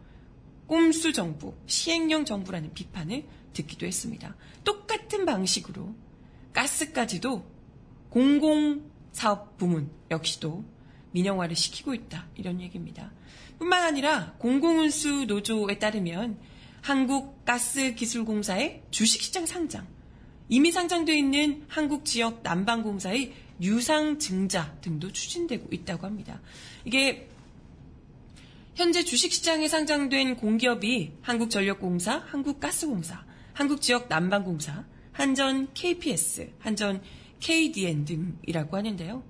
꼼수 0.66 1.12
정부, 1.12 1.54
시행령 1.66 2.24
정부라는 2.24 2.74
비판을 2.74 3.24
듣기도 3.52 3.86
했습니다. 3.86 4.36
똑같은 4.64 5.24
방식으로 5.24 5.94
가스까지도 6.52 7.44
공공사업 8.10 9.58
부문 9.58 9.90
역시도 10.10 10.64
민영화를 11.12 11.54
시키고 11.54 11.94
있다. 11.94 12.26
이런 12.34 12.60
얘기입니다. 12.60 13.12
뿐만 13.58 13.82
아니라 13.82 14.34
공공운수 14.38 15.24
노조에 15.26 15.78
따르면 15.78 16.38
한국가스기술공사의 16.82 18.82
주식시장 18.90 19.46
상장, 19.46 19.86
이미 20.48 20.70
상장되어 20.70 21.14
있는 21.14 21.64
한국 21.68 22.04
지역 22.04 22.42
난방공사의 22.42 23.32
유상 23.62 24.18
증자 24.18 24.76
등도 24.80 25.12
추진되고 25.12 25.68
있다고 25.72 26.06
합니다. 26.06 26.40
이게 26.84 27.28
현재 28.74 29.04
주식시장에 29.04 29.68
상장된 29.68 30.36
공기업이 30.36 31.12
한국전력공사, 31.22 32.24
한국가스공사, 32.26 33.24
한국지역 33.52 34.08
난방공사, 34.08 34.84
한전 35.12 35.72
KPS, 35.74 36.50
한전 36.58 37.00
KDN 37.38 38.04
등이라고 38.04 38.76
하는데요. 38.76 39.22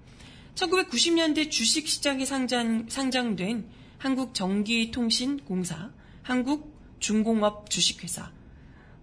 1990년대 0.54 1.50
주식시장에 1.50 2.24
상장, 2.24 2.87
상장된 2.88 3.68
한국전기통신공사, 4.05 5.90
한국중공업 6.23 7.71
주식회사, 7.71 8.31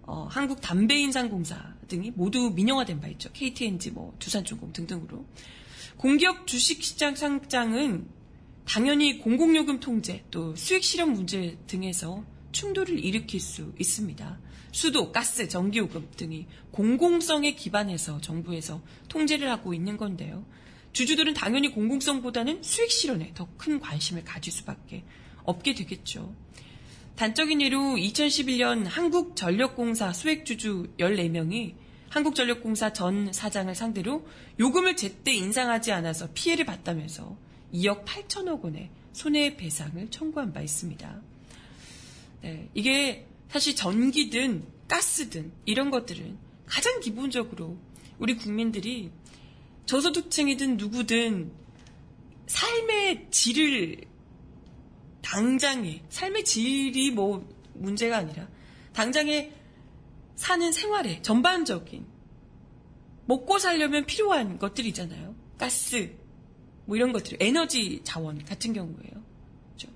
어, 0.02 0.28
한국담배인상공사 0.30 1.74
등이 1.88 2.12
모두 2.12 2.50
민영화된 2.50 3.00
바 3.00 3.08
있죠. 3.08 3.28
KTNG, 3.32 3.90
뭐 3.90 4.14
두산중공 4.20 4.72
등등으로. 4.72 5.26
공기업 5.96 6.46
주식시장 6.46 7.16
상장은 7.16 8.06
당연히 8.64 9.18
공공요금 9.18 9.80
통제 9.80 10.24
또 10.30 10.54
수익 10.54 10.84
실현 10.84 11.12
문제 11.12 11.58
등에서 11.66 12.24
충돌을 12.52 13.04
일으킬 13.04 13.40
수 13.40 13.72
있습니다. 13.80 14.38
수도, 14.70 15.10
가스, 15.10 15.48
전기요금 15.48 16.10
등이 16.16 16.46
공공성에 16.70 17.56
기반해서 17.56 18.20
정부에서 18.20 18.80
통제를 19.08 19.50
하고 19.50 19.74
있는 19.74 19.96
건데요. 19.96 20.44
주주들은 20.92 21.34
당연히 21.34 21.70
공공성보다는 21.70 22.62
수익 22.62 22.90
실현에 22.90 23.32
더 23.34 23.48
큰 23.56 23.80
관심을 23.80 24.24
가질 24.24 24.52
수밖에 24.52 25.04
없게 25.44 25.74
되겠죠. 25.74 26.34
단적인 27.16 27.60
예로 27.60 27.78
2011년 27.78 28.84
한국전력공사 28.84 30.12
소액주주 30.12 30.94
14명이 30.98 31.74
한국전력공사 32.08 32.92
전 32.92 33.32
사장을 33.32 33.72
상대로 33.74 34.26
요금을 34.58 34.96
제때 34.96 35.32
인상하지 35.32 35.92
않아서 35.92 36.28
피해를 36.34 36.66
봤다면서 36.66 37.36
2억 37.72 38.04
8천억 38.04 38.62
원의 38.62 38.90
손해배상을 39.12 40.10
청구한 40.10 40.52
바 40.52 40.60
있습니다. 40.60 41.22
네, 42.42 42.68
이게 42.74 43.26
사실 43.48 43.76
전기든 43.76 44.64
가스든 44.88 45.52
이런 45.64 45.90
것들은 45.90 46.36
가장 46.66 47.00
기본적으로 47.00 47.78
우리 48.18 48.36
국민들이 48.36 49.10
저소득층이든 49.86 50.76
누구든 50.76 51.52
삶의 52.46 53.28
질을 53.30 54.00
당장에 55.22 56.02
삶의 56.08 56.44
질이 56.44 57.10
뭐 57.10 57.48
문제가 57.74 58.18
아니라 58.18 58.48
당장에 58.92 59.52
사는 60.34 60.72
생활에 60.72 61.22
전반적인 61.22 62.06
먹고 63.26 63.58
살려면 63.58 64.04
필요한 64.06 64.58
것들이잖아요. 64.58 65.34
가스 65.58 66.14
뭐 66.84 66.96
이런 66.96 67.12
것들 67.12 67.38
에너지 67.40 68.00
자원 68.02 68.44
같은 68.44 68.72
경우에요. 68.72 69.24
그렇죠? 69.68 69.88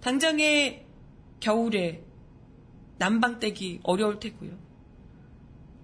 당장에 0.00 0.84
겨울에 1.40 2.04
난방 2.98 3.38
떼기 3.38 3.80
어려울 3.84 4.18
테고요. 4.18 4.58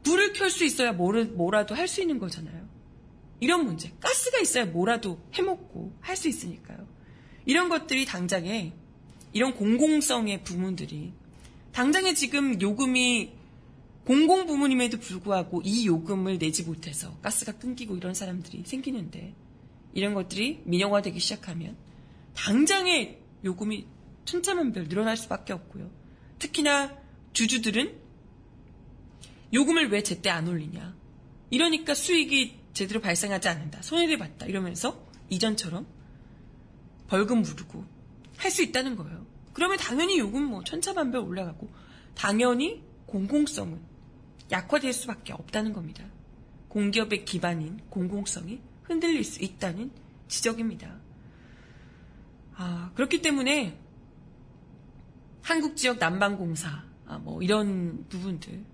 불을 0.02 0.32
켤 0.32 0.48
수 0.50 0.64
있어야 0.64 0.92
뭐라도 0.92 1.74
할 1.74 1.86
수 1.88 2.00
있는 2.00 2.18
거잖아요. 2.18 2.63
이런 3.44 3.66
문제. 3.66 3.92
가스가 4.00 4.38
있어야 4.40 4.64
뭐라도 4.64 5.20
해먹고 5.34 5.98
할 6.00 6.16
수 6.16 6.28
있으니까요. 6.28 6.88
이런 7.44 7.68
것들이 7.68 8.06
당장에 8.06 8.72
이런 9.34 9.54
공공성의 9.54 10.44
부문들이 10.44 11.12
당장에 11.72 12.14
지금 12.14 12.58
요금이 12.58 13.32
공공 14.06 14.46
부문임에도 14.46 14.98
불구하고 14.98 15.60
이 15.62 15.86
요금을 15.86 16.38
내지 16.38 16.62
못해서 16.62 17.18
가스가 17.20 17.58
끊기고 17.58 17.96
이런 17.96 18.14
사람들이 18.14 18.62
생기는데 18.64 19.34
이런 19.92 20.14
것들이 20.14 20.62
민영화되기 20.64 21.20
시작하면 21.20 21.76
당장에 22.34 23.18
요금이 23.44 23.86
천차만별 24.24 24.88
늘어날 24.88 25.18
수밖에 25.18 25.52
없고요. 25.52 25.90
특히나 26.38 26.96
주주들은 27.34 27.94
요금을 29.52 29.90
왜 29.90 30.02
제때 30.02 30.30
안 30.30 30.48
올리냐. 30.48 30.96
이러니까 31.50 31.94
수익이 31.94 32.63
제대로 32.74 33.00
발생하지 33.00 33.48
않는다. 33.48 33.82
손해를 33.82 34.18
봤다. 34.18 34.46
이러면서 34.46 35.06
이전처럼 35.30 35.86
벌금 37.08 37.42
물르고 37.42 37.84
할 38.36 38.50
수 38.50 38.62
있다는 38.62 38.96
거예요. 38.96 39.24
그러면 39.52 39.78
당연히 39.78 40.18
요금 40.18 40.44
뭐 40.44 40.64
천차만별 40.64 41.20
올라가고 41.22 41.72
당연히 42.14 42.82
공공성은 43.06 43.80
약화될 44.50 44.92
수밖에 44.92 45.32
없다는 45.32 45.72
겁니다. 45.72 46.04
공기업의 46.68 47.24
기반인 47.24 47.78
공공성이 47.88 48.60
흔들릴 48.82 49.24
수 49.24 49.42
있다는 49.42 49.92
지적입니다. 50.28 50.98
아, 52.56 52.90
그렇기 52.94 53.22
때문에 53.22 53.78
한국 55.42 55.76
지역 55.76 55.98
난방공사, 55.98 56.84
아, 57.06 57.18
뭐 57.18 57.42
이런 57.42 58.06
부분들, 58.08 58.64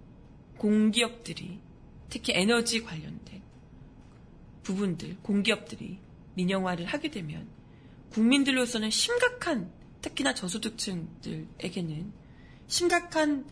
공기업들이 0.56 1.60
특히 2.08 2.32
에너지 2.34 2.82
관련된 2.82 3.42
부분들, 4.62 5.18
공기업들이 5.22 5.98
민영화를 6.34 6.86
하게 6.86 7.10
되면 7.10 7.48
국민들로서는 8.10 8.90
심각한, 8.90 9.72
특히나 10.02 10.34
저소득층들에게는 10.34 12.12
심각한 12.66 13.46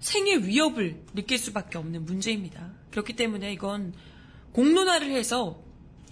생의 0.00 0.46
위협을 0.46 1.04
느낄 1.14 1.38
수밖에 1.38 1.78
없는 1.78 2.04
문제입니다. 2.04 2.74
그렇기 2.90 3.14
때문에 3.14 3.52
이건 3.52 3.94
공론화를 4.52 5.10
해서 5.12 5.62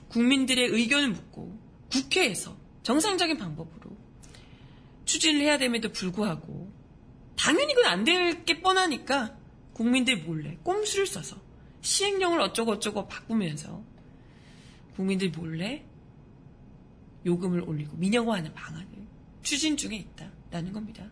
국민들의 0.09 0.68
의견을 0.68 1.11
묻고 1.11 1.59
국회에서 1.90 2.57
정상적인 2.83 3.37
방법으로 3.37 3.96
추진을 5.05 5.40
해야 5.42 5.59
됨에도 5.59 5.90
불구하고 5.90 6.73
당연히 7.37 7.75
그건 7.75 7.90
안 7.90 8.05
될 8.05 8.44
게 8.44 8.61
뻔하니까 8.61 9.37
국민들 9.73 10.18
몰래 10.18 10.57
꼼수를 10.62 11.07
써서 11.07 11.37
시행령을 11.81 12.40
어쩌고저쩌고 12.40 13.09
바꾸면서 13.09 13.83
국민들 14.97 15.31
몰래 15.31 15.85
요금을 17.25 17.62
올리고 17.62 17.97
민영화하는 17.97 18.53
방안을 18.55 18.87
추진 19.43 19.77
중에 19.77 19.97
있다라는 19.97 20.73
겁니다. 20.73 21.07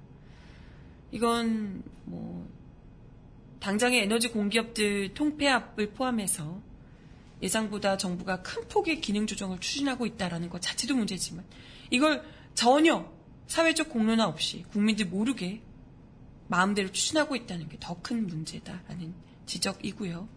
이건 1.10 1.82
뭐 2.04 2.48
당장의 3.60 4.02
에너지 4.02 4.28
공기업들 4.28 5.14
통폐합을 5.14 5.92
포함해서 5.92 6.60
예상보다 7.42 7.96
정부가 7.96 8.42
큰 8.42 8.66
폭의 8.68 9.00
기능 9.00 9.26
조정을 9.26 9.58
추진하고 9.60 10.06
있다는 10.06 10.48
것 10.50 10.60
자체도 10.60 10.94
문제지만 10.96 11.44
이걸 11.90 12.22
전혀 12.54 13.10
사회적 13.46 13.88
공론화 13.90 14.26
없이 14.26 14.64
국민들 14.70 15.06
모르게 15.06 15.62
마음대로 16.48 16.90
추진하고 16.90 17.36
있다는 17.36 17.68
게 17.68 17.78
더 17.78 17.94
큰 18.02 18.26
문제다라는 18.26 19.14
지적이고요. 19.46 20.28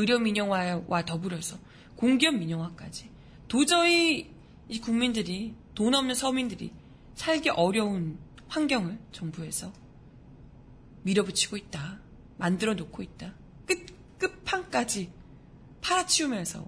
의료 0.00 0.18
민영화와 0.18 1.04
더불어서 1.04 1.58
공기업 1.96 2.34
민영화까지 2.34 3.10
도저히 3.48 4.30
이 4.68 4.80
국민들이 4.80 5.54
돈 5.74 5.94
없는 5.94 6.14
서민들이 6.14 6.72
살기 7.14 7.50
어려운 7.50 8.18
환경을 8.48 8.98
정부에서 9.12 9.72
밀어붙이고 11.02 11.56
있다. 11.56 12.00
만들어 12.38 12.74
놓고 12.74 13.02
있다. 13.02 13.34
끝, 13.66 13.86
끝판까지 14.18 15.12
팔아치우면서 15.82 16.66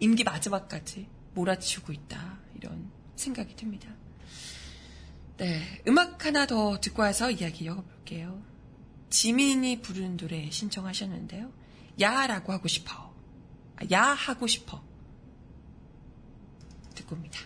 임기 0.00 0.24
마지막까지 0.24 1.06
몰아치우고 1.34 1.92
있다. 1.92 2.38
이런 2.56 2.90
생각이 3.14 3.54
듭니다. 3.54 3.88
네. 5.36 5.82
음악 5.86 6.26
하나 6.26 6.46
더 6.46 6.80
듣고 6.80 7.02
와서 7.02 7.30
이야기 7.30 7.64
이어볼게요. 7.64 8.42
지민이 9.10 9.82
부르는 9.82 10.16
노래 10.16 10.50
신청하셨는데요. 10.50 11.52
야라고 12.00 12.52
하고 12.52 12.68
싶어. 12.68 12.94
아, 13.76 13.80
야 13.90 14.02
하고 14.02 14.46
싶어. 14.46 14.82
듣고 16.94 17.14
옵니다. 17.14 17.40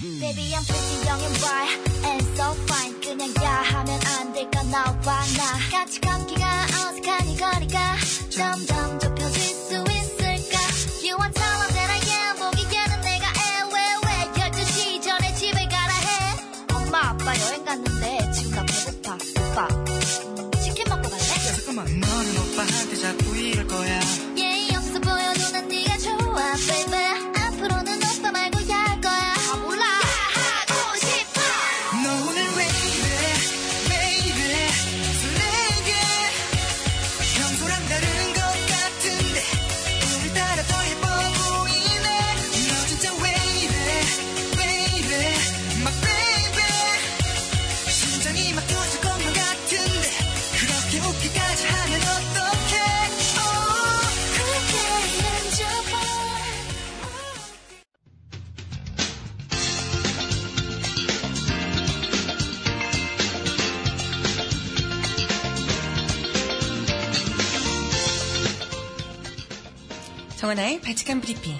Baby 0.00 0.54
I'm 0.54 0.64
pretty 0.64 1.06
young 1.06 1.22
and 1.22 1.38
bright 1.40 1.76
and 2.06 2.24
so 2.34 2.54
fine 2.64 3.00
그냥 3.02 3.28
야 3.44 3.62
하면 3.62 4.00
안 4.06 4.32
될까 4.32 4.62
나와 4.62 4.94
나 4.96 5.58
같이 5.70 6.00
감기가 6.00 6.46
어색한 6.64 7.28
이 7.28 7.36
거리가 7.36 7.96
점점 8.30 8.98
좁혀질 8.98 9.40
수 9.40 9.84
있을까 9.90 10.58
You 11.04 11.18
want 11.20 11.38
정원아의 70.60 70.80
바칙한 70.82 71.20
브리핑. 71.20 71.56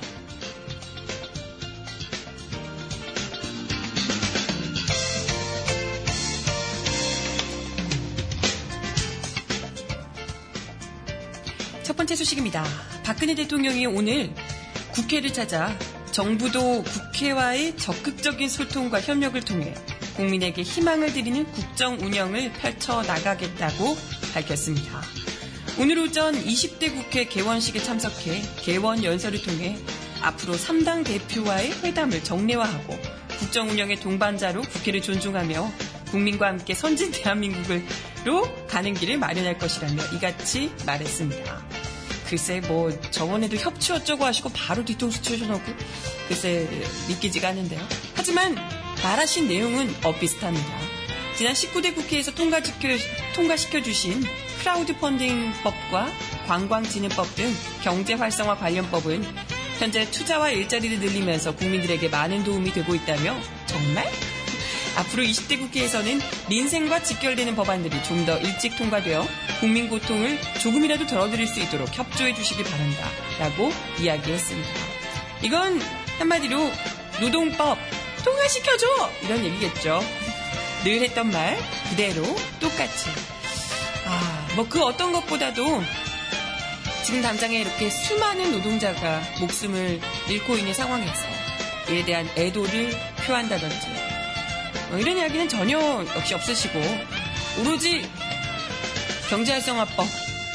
첫 11.82 11.96
번째 11.96 12.14
소식입니다. 12.14 12.64
박근혜 13.02 13.34
대통령이 13.34 13.86
오늘 13.86 14.32
국회를 14.92 15.32
찾아 15.32 15.76
정부도 16.12 16.82
국회와의 16.82 17.76
적극적인 17.76 18.48
소통과 18.48 19.00
협력을 19.00 19.40
통해 19.42 19.74
국민에게 20.16 20.62
희망을 20.62 21.12
드리는 21.12 21.50
국정 21.52 21.98
운영을 22.00 22.52
펼쳐 22.52 23.02
나가겠다고 23.02 23.96
밝혔습니다. 24.34 25.00
오늘 25.78 25.98
오전 25.98 26.34
20대 26.34 26.94
국회 26.94 27.24
개원식에 27.24 27.80
참석해 27.82 28.42
개원 28.60 29.02
연설을 29.02 29.40
통해 29.42 29.78
앞으로 30.20 30.54
3당 30.54 31.04
대표와의 31.04 31.72
회담을 31.82 32.22
정례화하고 32.22 32.98
국정 33.38 33.70
운영의 33.70 34.00
동반자로 34.00 34.62
국회를 34.62 35.00
존중하며 35.00 35.72
국민과 36.10 36.48
함께 36.48 36.74
선진 36.74 37.10
대한민국으로 37.12 38.66
가는 38.66 38.92
길을 38.92 39.16
마련할 39.18 39.58
것이라며 39.58 40.02
이같이 40.16 40.70
말했습니다. 40.84 41.62
글쎄 42.28 42.60
뭐 42.60 42.90
저번에도 43.10 43.56
협치 43.56 43.92
어쩌고 43.92 44.24
하시고 44.24 44.50
바로 44.50 44.84
뒤통수 44.84 45.22
쳐줘놓고 45.22 45.72
글쎄 46.28 46.68
믿기지가 47.08 47.48
않는데요. 47.48 47.80
하지만 48.14 48.54
말하신 49.02 49.48
내용은 49.48 49.94
엇비슷합니다. 50.04 50.78
지난 51.36 51.54
19대 51.54 51.94
국회에서 51.94 52.34
통과시켜, 52.34 52.88
통과시켜 53.34 53.82
주신 53.82 54.22
crowd 54.60 54.94
funding법과 54.98 56.08
관광진흥법 56.46 57.34
등 57.34 57.50
경제 57.82 58.12
활성화 58.14 58.56
관련법은 58.56 59.24
현재 59.78 60.10
투자와 60.10 60.50
일자리를 60.50 60.98
늘리면서 61.00 61.56
국민들에게 61.56 62.08
많은 62.10 62.44
도움이 62.44 62.72
되고 62.72 62.94
있다며 62.94 63.34
정말? 63.64 64.06
앞으로 64.96 65.22
20대 65.22 65.58
국회에서는 65.58 66.20
민생과 66.50 67.02
직결되는 67.02 67.56
법안들이 67.56 68.02
좀 68.04 68.26
더 68.26 68.36
일찍 68.38 68.76
통과되어 68.76 69.26
국민 69.60 69.88
고통을 69.88 70.38
조금이라도 70.60 71.06
덜어드릴 71.06 71.46
수 71.46 71.58
있도록 71.60 71.88
협조해 71.96 72.34
주시기 72.34 72.62
바란다. 72.64 73.08
라고 73.38 73.72
이야기했습니다. 73.98 74.68
이건 75.42 75.80
한마디로 76.18 76.70
노동법 77.20 77.78
통과시켜줘! 78.24 78.86
이런 79.22 79.42
얘기겠죠. 79.42 80.00
늘 80.84 81.00
했던 81.00 81.30
말 81.30 81.56
그대로 81.88 82.22
똑같이. 82.60 83.08
아, 84.60 84.62
뭐그 84.62 84.82
어떤 84.84 85.12
것보다도 85.12 85.82
지금 87.04 87.22
당장에 87.22 87.60
이렇게 87.60 87.88
수많은 87.88 88.52
노동자가 88.52 89.22
목숨을 89.40 89.98
잃고 90.28 90.56
있는 90.58 90.74
상황에서 90.74 91.22
이에 91.90 92.04
대한 92.04 92.28
애도를 92.36 92.94
표한다든지 93.24 93.86
뭐 94.90 94.98
이런 94.98 95.16
이야기는 95.16 95.48
전혀 95.48 95.78
역시 96.14 96.34
없으시고 96.34 96.78
오로지 97.60 98.06
경제활성화법, 99.30 100.06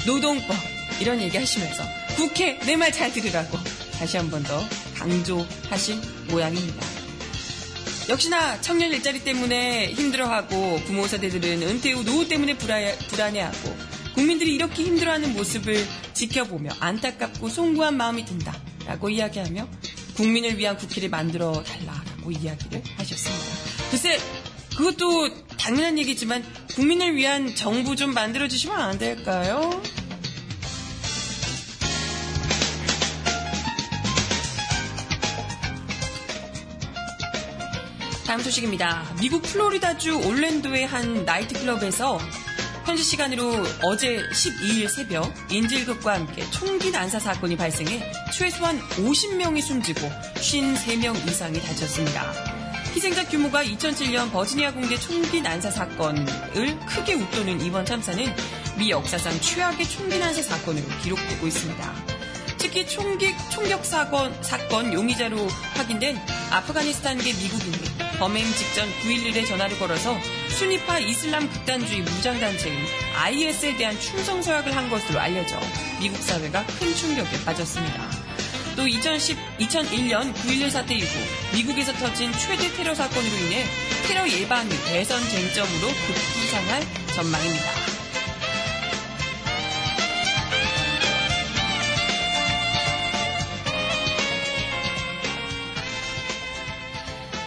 노동법 0.06 0.56
이런 1.00 1.20
얘기 1.20 1.38
하시면서 1.38 1.84
국회 2.16 2.60
내 2.60 2.76
말 2.78 2.92
잘 2.92 3.12
들으라고 3.12 3.58
다시 3.98 4.18
한 4.18 4.30
번 4.30 4.44
더 4.44 4.64
강조하신 5.00 6.00
모양입니다. 6.30 6.86
역시나 8.08 8.62
청년 8.62 8.92
일자리 8.92 9.24
때문에 9.24 9.92
힘들어하고 9.94 10.80
부모 10.86 11.08
세대들은 11.08 11.64
은퇴 11.64 11.92
후 11.92 12.04
노후 12.04 12.28
때문에 12.28 12.56
불안해하고 12.56 13.95
국민들이 14.16 14.56
이렇게 14.56 14.84
힘들어하는 14.84 15.34
모습을 15.34 15.86
지켜보며 16.14 16.72
안타깝고 16.80 17.50
송구한 17.50 17.98
마음이 17.98 18.26
든다 18.26 18.58
라고 18.88 19.10
이야기하며 19.10 19.68
국민을 20.16 20.58
위한 20.58 20.78
국회를 20.78 21.10
만들어 21.10 21.62
달라라고 21.62 22.32
이야기를 22.32 22.82
하셨습니다. 22.96 23.46
글쎄 23.92 24.18
그것도 24.78 25.48
당연한 25.58 26.00
얘기지만 26.00 26.44
국민을 26.76 27.16
위한 27.16 27.56
정부 27.56 27.98
좀 27.98 28.14
만들어 28.14 28.48
주시면 28.48 28.80
안 28.80 28.98
될까요? 28.98 29.82
다음 38.26 38.40
소식입니다. 38.40 39.16
미국 39.20 39.42
플로리다주 39.44 40.26
올랜도의 40.26 40.88
한 40.88 41.26
나이트클럽에서 41.26 42.20
현지 42.86 43.04
시간으로 43.04 43.64
어제 43.82 44.22
12일 44.30 44.88
새벽 44.88 45.34
인질극과 45.50 46.14
함께 46.14 46.48
총기 46.52 46.92
난사 46.92 47.20
사건이 47.20 47.58
발생해 47.58 48.12
최소한 48.32 48.80
50명이 48.80 49.60
숨지고 49.60 50.02
53명 50.36 51.28
이상이 51.28 51.60
다쳤습니다. 51.60 52.32
희생자 52.94 53.28
규모가 53.28 53.64
2007년 53.64 54.32
버지니아 54.32 54.74
공대 54.74 54.98
총기 54.98 55.42
난사 55.42 55.72
사건을 55.72 56.80
크게 56.86 57.16
웃도는 57.16 57.62
이번 57.62 57.86
참사는 57.86 58.24
미 58.78 58.92
역사상 58.92 59.42
최악의 59.42 59.90
총기 59.90 60.20
난사 60.20 60.44
사건으로 60.44 60.86
기록되고 61.02 61.48
있습니다. 61.48 61.94
특히 62.60 62.88
총기, 62.88 63.34
총격 63.52 63.84
사건, 63.84 64.32
사건 64.44 64.94
용의자로 64.94 65.48
확인된 65.74 66.20
아프가니스탄계 66.52 67.34
미국인이 67.34 67.78
범행 68.20 68.46
직전 68.46 68.88
9.11에 69.02 69.48
전화를 69.48 69.78
걸어서 69.80 70.16
순위파 70.56 71.00
이슬람 71.00 71.50
극단주의 71.50 72.02
무장단체인 72.02 72.80
IS에 73.14 73.76
대한 73.76 74.00
충성 74.00 74.42
서약을 74.42 74.74
한 74.74 74.90
것으로 74.90 75.20
알려져 75.20 75.60
미국 76.00 76.16
사회가 76.22 76.66
큰 76.80 76.96
충격에 76.96 77.44
빠졌습니다. 77.44 78.10
또 78.78 78.88
2010, 78.88 79.38
2001년 79.60 80.34
9.11 80.34 80.70
사태 80.70 80.96
이후 80.96 81.08
미국에서 81.54 81.92
터진 81.94 82.32
최대 82.32 82.72
테러 82.74 82.96
사건으로 82.96 83.36
인해 83.36 83.66
테러 84.08 84.30
예방이 84.30 84.70
대선 84.86 85.22
쟁점으로 85.28 85.88
급부상할 85.88 86.84
전망입니다. 87.16 87.85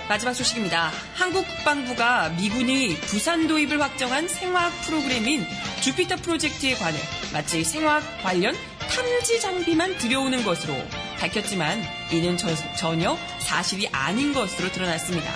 마지막 0.09 0.33
소식입니다. 0.33 0.91
한국 1.15 1.47
국방부가 1.47 2.31
미군이 2.31 2.99
부산 3.01 3.47
도입을 3.47 3.79
확정한 3.79 4.27
생화학 4.27 4.73
프로그램인 4.87 5.45
주피터 5.83 6.17
프로젝트에 6.17 6.75
관해 6.75 6.99
마치 7.31 7.63
생화학 7.63 8.23
관련 8.23 8.57
탐지 8.91 9.39
장비만 9.39 9.99
들여오는 9.99 10.45
것으로 10.45 10.75
밝혔지만 11.19 11.83
이는 12.11 12.39
저, 12.39 12.49
전혀 12.75 13.19
사실이 13.39 13.89
아닌 13.89 14.33
것으로 14.33 14.73
드러났습니다. 14.73 15.31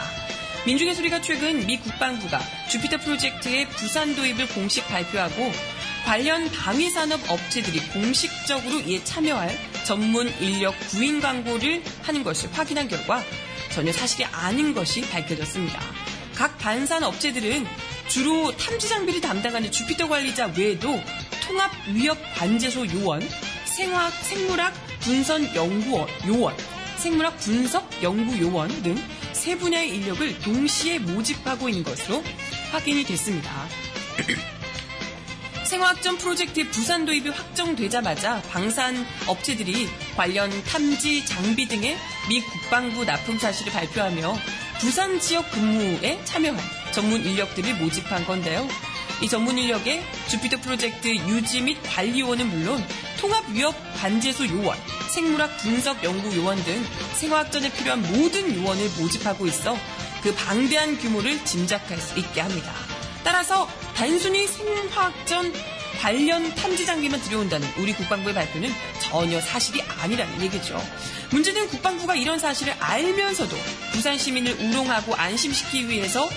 민중의 0.65 0.95
소리가 0.95 1.21
최근 1.21 1.67
미 1.67 1.79
국방부가 1.79 2.41
주피터 2.71 2.97
프로젝트의 2.99 3.69
부산 3.69 4.17
도입을 4.17 4.49
공식 4.49 4.89
발표하고 4.89 5.53
관련 6.07 6.51
방위산업 6.51 7.31
업체들이 7.31 7.79
공식적으로 7.89 8.81
이에 8.81 9.05
참여할 9.05 9.51
전문 9.85 10.29
인력 10.41 10.75
구인 10.89 11.21
광고를 11.21 11.83
하는 12.03 12.25
것을 12.25 12.51
확인한 12.53 12.89
결과 12.89 13.23
전혀 13.73 13.93
사실이 13.93 14.25
아닌 14.27 14.75
것이 14.75 15.01
밝혀졌습니다. 15.03 15.81
각 16.35 16.59
반산 16.59 17.05
업체들은 17.05 17.67
주로 18.09 18.57
탐지 18.57 18.89
장비를 18.89 19.21
담당하는 19.21 19.71
주피터 19.71 20.09
관리자 20.09 20.47
외에도 20.57 21.01
통합 21.47 21.71
위협 21.89 22.19
관제소 22.37 22.87
요원, 22.93 23.21
생화학, 23.65 24.13
생물학 24.13 24.75
분선 25.01 25.55
연구원, 25.55 26.09
요원, 26.27 26.57
생물학 26.99 27.37
분석 27.39 28.03
연구 28.03 28.41
요원 28.41 28.69
등 28.83 29.23
세 29.43 29.57
분야의 29.57 29.89
인력을 29.89 30.39
동시에 30.39 31.01
모집하고 31.01 31.69
있는 31.69 31.83
것으로 31.83 32.23
확인이 32.71 33.03
됐습니다. 33.03 33.51
생화학전 35.67 36.19
프로젝트의 36.19 36.69
부산 36.69 37.05
도입이 37.05 37.31
확정되자마자 37.31 38.41
방산 38.43 39.05
업체들이 39.27 39.89
관련 40.15 40.49
탐지 40.63 41.27
장비 41.27 41.67
등의 41.67 41.97
미 42.29 42.41
국방부 42.41 43.05
납품 43.05 43.39
사실을 43.39 43.73
발표하며 43.73 44.37
부산 44.81 45.21
지역 45.21 45.51
근무에 45.51 46.21
참여한 46.25 46.61
전문 46.93 47.25
인력들을 47.25 47.75
모집한 47.77 48.25
건데요. 48.25 48.69
이 49.23 49.29
전문 49.29 49.57
인력에 49.57 50.03
주피터 50.29 50.61
프로젝트 50.61 51.09
유지 51.09 51.61
및 51.61 51.79
관리요원은 51.85 52.49
물론 52.49 52.85
통합 53.21 53.49
위협 53.51 53.75
관제소 53.97 54.49
요원, 54.49 54.77
생물학 55.11 55.57
분석 55.59 56.03
연구 56.03 56.35
요원 56.37 56.63
등 56.65 56.85
생화학전에 57.15 57.73
필요한 57.73 58.03
모든 58.03 58.57
요원을 58.57 58.89
모집하고 58.99 59.47
있어 59.47 59.77
그 60.23 60.35
방대한 60.35 60.99
규모를 60.99 61.45
짐작할 61.45 61.99
수 61.99 62.19
있게 62.19 62.41
합니다. 62.41 62.73
따라서 63.23 63.69
단순히 63.95 64.47
생화학전 64.49 65.53
관련 66.03 66.53
탐지 66.57 66.85
장비만 66.85 67.21
들여온다는 67.21 67.69
우리 67.79 67.93
국방부의 67.93 68.35
발표는 68.35 68.69
전혀 69.01 69.41
사실이 69.41 69.83
아니라는 69.83 70.43
얘기죠. 70.43 70.77
문제는 71.31 71.69
국방부가 71.69 72.17
이런 72.17 72.41
사실을 72.41 72.73
알면서도 72.81 73.57
부산 73.93 74.19
시민을 74.19 74.53
우롱하고 74.55 75.15
안심시키기 75.15 75.89
위해서 75.89 76.29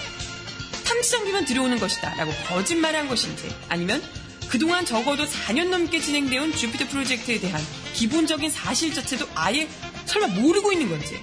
탐지 0.86 1.10
장비만 1.10 1.46
들여오는 1.46 1.80
것이다 1.80 2.14
라고 2.14 2.32
거짓말한 2.48 3.08
것인지 3.08 3.52
아니면 3.68 4.04
그동안 4.50 4.86
적어도 4.86 5.26
4년 5.26 5.70
넘게 5.70 6.00
진행되어 6.00 6.44
온 6.44 6.52
주피터 6.52 6.86
프로젝트에 6.88 7.40
대한 7.40 7.60
기본적인 7.96 8.52
사실 8.52 8.94
자체도 8.94 9.28
아예 9.34 9.68
설마 10.06 10.28
모르고 10.28 10.74
있는 10.74 10.90
건지 10.90 11.20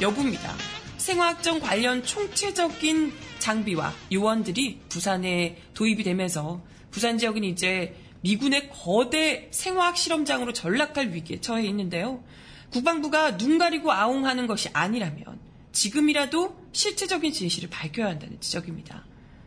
여부입니다. 0.00 0.52
생화학전 0.96 1.60
관련 1.60 2.02
총체적인 2.02 3.12
장비와 3.38 3.94
요원들이 4.12 4.80
부산에 4.88 5.62
도입이 5.74 6.02
되면서 6.02 6.60
부산 6.94 7.18
지역은 7.18 7.42
이제 7.42 7.96
미군의 8.20 8.70
거대 8.70 9.48
생화학 9.50 9.96
실험장으로 9.96 10.52
전락할 10.52 11.12
위기에 11.12 11.40
처해 11.40 11.66
있는데요. 11.66 12.22
국방부가 12.70 13.36
눈 13.36 13.58
가리고 13.58 13.90
아웅하는 13.90 14.46
것이 14.46 14.68
아니라면 14.72 15.40
지금이라도 15.72 16.56
실체적인 16.70 17.32
진실을 17.32 17.68
밝혀야 17.68 18.06
한다는 18.06 18.40
지적입니다. 18.40 19.04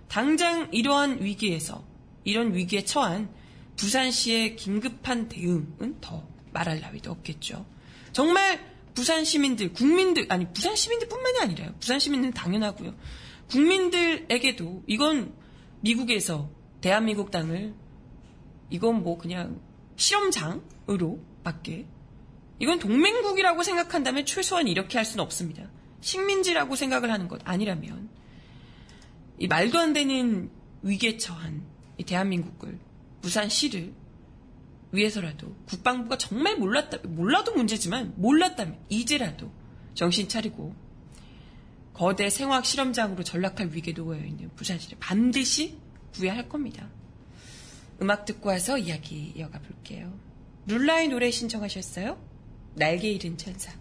당장 0.10 0.68
이러한 0.74 1.24
위기에서 1.24 1.86
이런 2.26 2.54
위기에 2.54 2.84
처한 2.84 3.30
부산시의 3.78 4.58
긴급한 4.58 5.30
대응은 5.30 6.02
더 6.02 6.28
말할 6.52 6.82
나위도 6.82 7.10
없겠죠. 7.12 7.66
정말 8.12 8.60
부산 8.94 9.24
시민들, 9.24 9.72
국민들, 9.72 10.26
아니, 10.28 10.52
부산 10.52 10.76
시민들뿐만이 10.76 11.40
아니라요. 11.40 11.74
부산 11.80 11.98
시민은 11.98 12.32
당연하고요. 12.32 12.94
국민들에게도 13.50 14.84
이건 14.88 15.34
미국에서 15.80 16.57
대한민국 16.82 17.32
땅을 17.32 17.74
이건 18.70 19.04
뭐 19.04 19.18
그냥 19.18 19.60
실험장으로 19.96 21.20
밖에 21.44 21.86
이건 22.60 22.80
동맹국이라고 22.80 23.64
생각한다면 23.64 24.26
최소한 24.26 24.68
이렇게 24.68 24.98
할 24.98 25.06
수는 25.06 25.24
없습니다. 25.24 25.70
식민지라고 26.02 26.76
생각을 26.76 27.12
하는 27.12 27.28
것 27.28 27.42
아니라면 27.44 28.10
이 29.40 29.48
말도 29.48 29.80
안 29.80 29.94
되는 29.94 30.50
위기에 30.82 31.18
처한 31.18 31.64
이 31.98 32.04
대한민국을 32.04 32.80
부산시를 33.22 33.94
위해서라도 34.92 35.56
국방부가 35.66 36.18
정말 36.18 36.56
몰랐다 36.58 37.00
몰라도 37.04 37.54
문제지만 37.54 38.14
몰랐다면 38.18 38.80
이제라도 38.90 39.52
정신 39.94 40.30
차리고 40.30 40.74
거대 41.94 42.30
생화학 42.30 42.66
실험장으로 42.66 43.24
전락할 43.24 43.72
위기에 43.72 43.94
놓여 43.94 44.24
있는 44.24 44.50
부산시를 44.56 44.98
반드시 45.00 45.78
구해할 46.18 46.50
겁니다. 46.50 46.90
음악 48.02 48.26
듣고 48.26 48.50
와서 48.50 48.78
이야기 48.78 49.34
이어가 49.36 49.60
볼게요. 49.60 50.12
룰라의 50.66 51.08
노래 51.08 51.32
신청하셨어요? 51.32 52.18
날개 52.76 53.10
잃은 53.10 53.38
천사. 53.38 53.72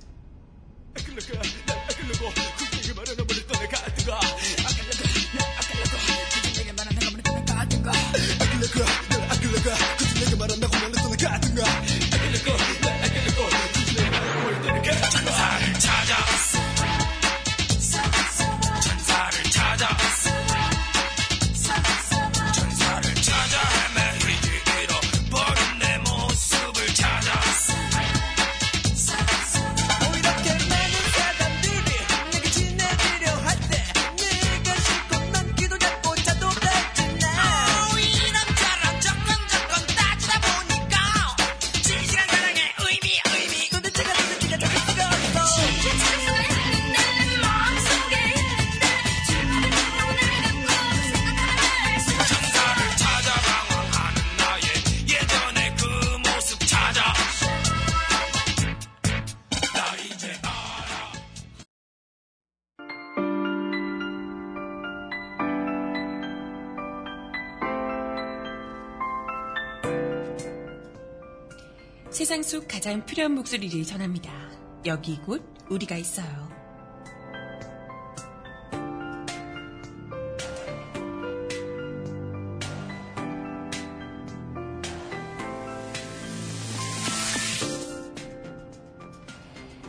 세상 72.16 72.42
속 72.42 72.66
가장 72.66 73.04
필요한 73.04 73.34
목소리를 73.34 73.84
전합니다. 73.84 74.32
여기 74.86 75.18
곧 75.18 75.44
우리가 75.68 75.98
있어요. 75.98 76.48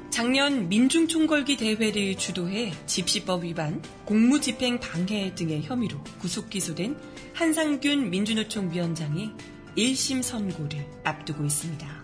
작년 0.10 0.68
민중총궐기 0.68 1.56
대회를 1.56 2.18
주도해 2.18 2.74
집시법 2.88 3.46
위반, 3.46 3.82
공무집행 4.04 4.82
방해 4.82 5.34
등의 5.34 5.62
혐의로 5.64 6.04
구속 6.20 6.50
기소된 6.50 6.98
한상균 7.36 8.10
민주노총 8.10 8.74
위원장이 8.74 9.32
1심 9.78 10.22
선고를 10.22 10.86
앞두고 11.06 11.46
있습니다. 11.46 11.97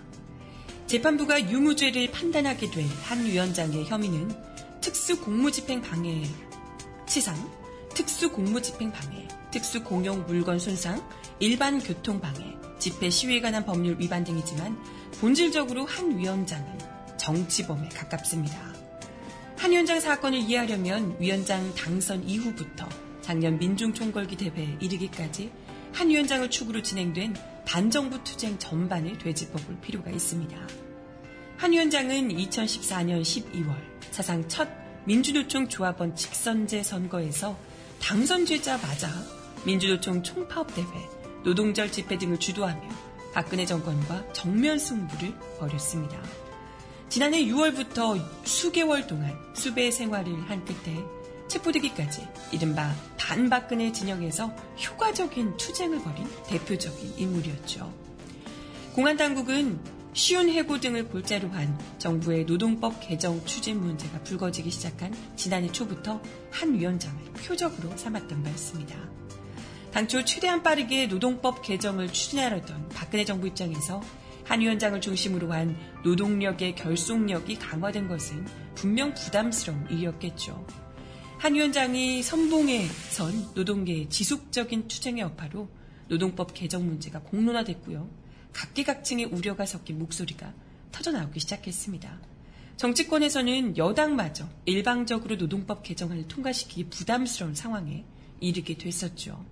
재판부가 0.87 1.49
유무죄를 1.49 2.11
판단하게 2.11 2.69
된한 2.69 3.25
위원장의 3.25 3.85
혐의는 3.85 4.31
특수공무집행 4.81 5.81
방해 5.81 6.23
치상, 7.07 7.35
특수공무집행 7.93 8.91
방해, 8.91 9.27
특수공용 9.51 10.25
물건 10.27 10.59
손상, 10.59 11.01
일반 11.39 11.79
교통 11.79 12.19
방해, 12.19 12.55
집회 12.79 13.09
시위에 13.09 13.39
관한 13.39 13.65
법률 13.65 13.99
위반 13.99 14.23
등이지만 14.23 14.77
본질적으로 15.19 15.85
한 15.85 16.17
위원장은 16.17 16.79
정치범에 17.17 17.89
가깝습니다. 17.89 18.73
한 19.57 19.71
위원장 19.71 19.99
사건을 19.99 20.39
이해하려면 20.39 21.15
위원장 21.19 21.73
당선 21.75 22.27
이후부터 22.27 22.89
작년 23.21 23.57
민중총궐기 23.57 24.35
대회에 24.35 24.77
이르기까지 24.81 25.49
한 25.93 26.09
위원장을 26.09 26.49
축으로 26.49 26.81
진행된 26.81 27.35
반정부 27.65 28.23
투쟁 28.23 28.57
전반을 28.59 29.17
되짚어 29.17 29.59
볼 29.59 29.79
필요가 29.81 30.11
있습니다. 30.11 30.57
한 31.57 31.71
위원장은 31.71 32.29
2014년 32.29 33.21
12월 33.21 33.75
사상 34.11 34.47
첫 34.47 34.67
민주노총 35.05 35.67
조합원 35.67 36.15
직선제 36.15 36.83
선거에서 36.83 37.57
당선되자마자 38.01 39.09
민주노총 39.65 40.23
총파업대회, 40.23 40.87
노동절 41.43 41.91
집회 41.91 42.17
등을 42.17 42.37
주도하며 42.37 42.81
박근혜 43.33 43.65
정권과 43.65 44.33
정면 44.33 44.77
승부를 44.77 45.33
벌였습니다. 45.59 46.21
지난해 47.09 47.45
6월부터 47.45 48.23
수개월 48.43 49.07
동안 49.07 49.37
수배 49.53 49.91
생활을 49.91 50.49
한 50.49 50.65
끝에 50.65 51.03
체포되기까지 51.47 52.27
이른바 52.51 52.93
반박근혜 53.17 53.91
진영에서 53.91 54.53
효과적인 54.85 55.57
투쟁을 55.57 56.01
벌인 56.01 56.27
대표적인 56.47 57.13
인물이었죠. 57.17 57.93
공안 58.93 59.17
당국은 59.17 59.79
쉬운 60.13 60.49
해고 60.49 60.79
등을 60.79 61.07
골자로 61.07 61.49
한 61.49 61.77
정부의 61.97 62.45
노동법 62.45 62.99
개정 62.99 63.43
추진 63.45 63.81
문제가 63.81 64.19
불거지기 64.19 64.69
시작한 64.69 65.13
지난해 65.35 65.71
초부터 65.71 66.21
한 66.51 66.73
위원장을 66.73 67.23
표적으로 67.45 67.95
삼았던 67.97 68.43
바 68.43 68.49
있습니다. 68.49 68.95
당초 69.91 70.23
최대한 70.23 70.61
빠르게 70.61 71.07
노동법 71.07 71.63
개정을 71.63 72.11
추진하려던 72.13 72.89
박근혜 72.89 73.25
정부 73.25 73.47
입장에서 73.47 74.01
한 74.43 74.59
위원장을 74.59 74.99
중심으로 75.01 75.51
한 75.51 75.75
노동력의 76.03 76.75
결속력이 76.75 77.57
강화된 77.57 78.07
것은 78.07 78.45
분명 78.75 79.13
부담스러운 79.13 79.87
일이었겠죠. 79.89 80.82
한 81.43 81.55
위원장이 81.55 82.23
선봉에 82.23 82.87
선 83.09 83.49
노동계의 83.53 84.09
지속적인 84.09 84.87
투쟁의 84.87 85.23
여파로 85.23 85.67
노동법 86.07 86.53
개정 86.53 86.85
문제가 86.85 87.19
공론화됐고요. 87.19 88.09
각계각층의 88.53 89.25
우려가 89.25 89.65
섞인 89.65 89.99
목소리가 89.99 90.53
터져나오기 90.93 91.41
시작했습니다. 91.41 92.17
정치권에서는 92.77 93.75
여당마저 93.75 94.47
일방적으로 94.63 95.35
노동법 95.35 95.83
개정안을 95.83 96.29
통과시키기 96.29 96.85
부담스러운 96.85 97.55
상황에 97.55 98.05
이르게 98.39 98.77
됐었죠. 98.77 99.43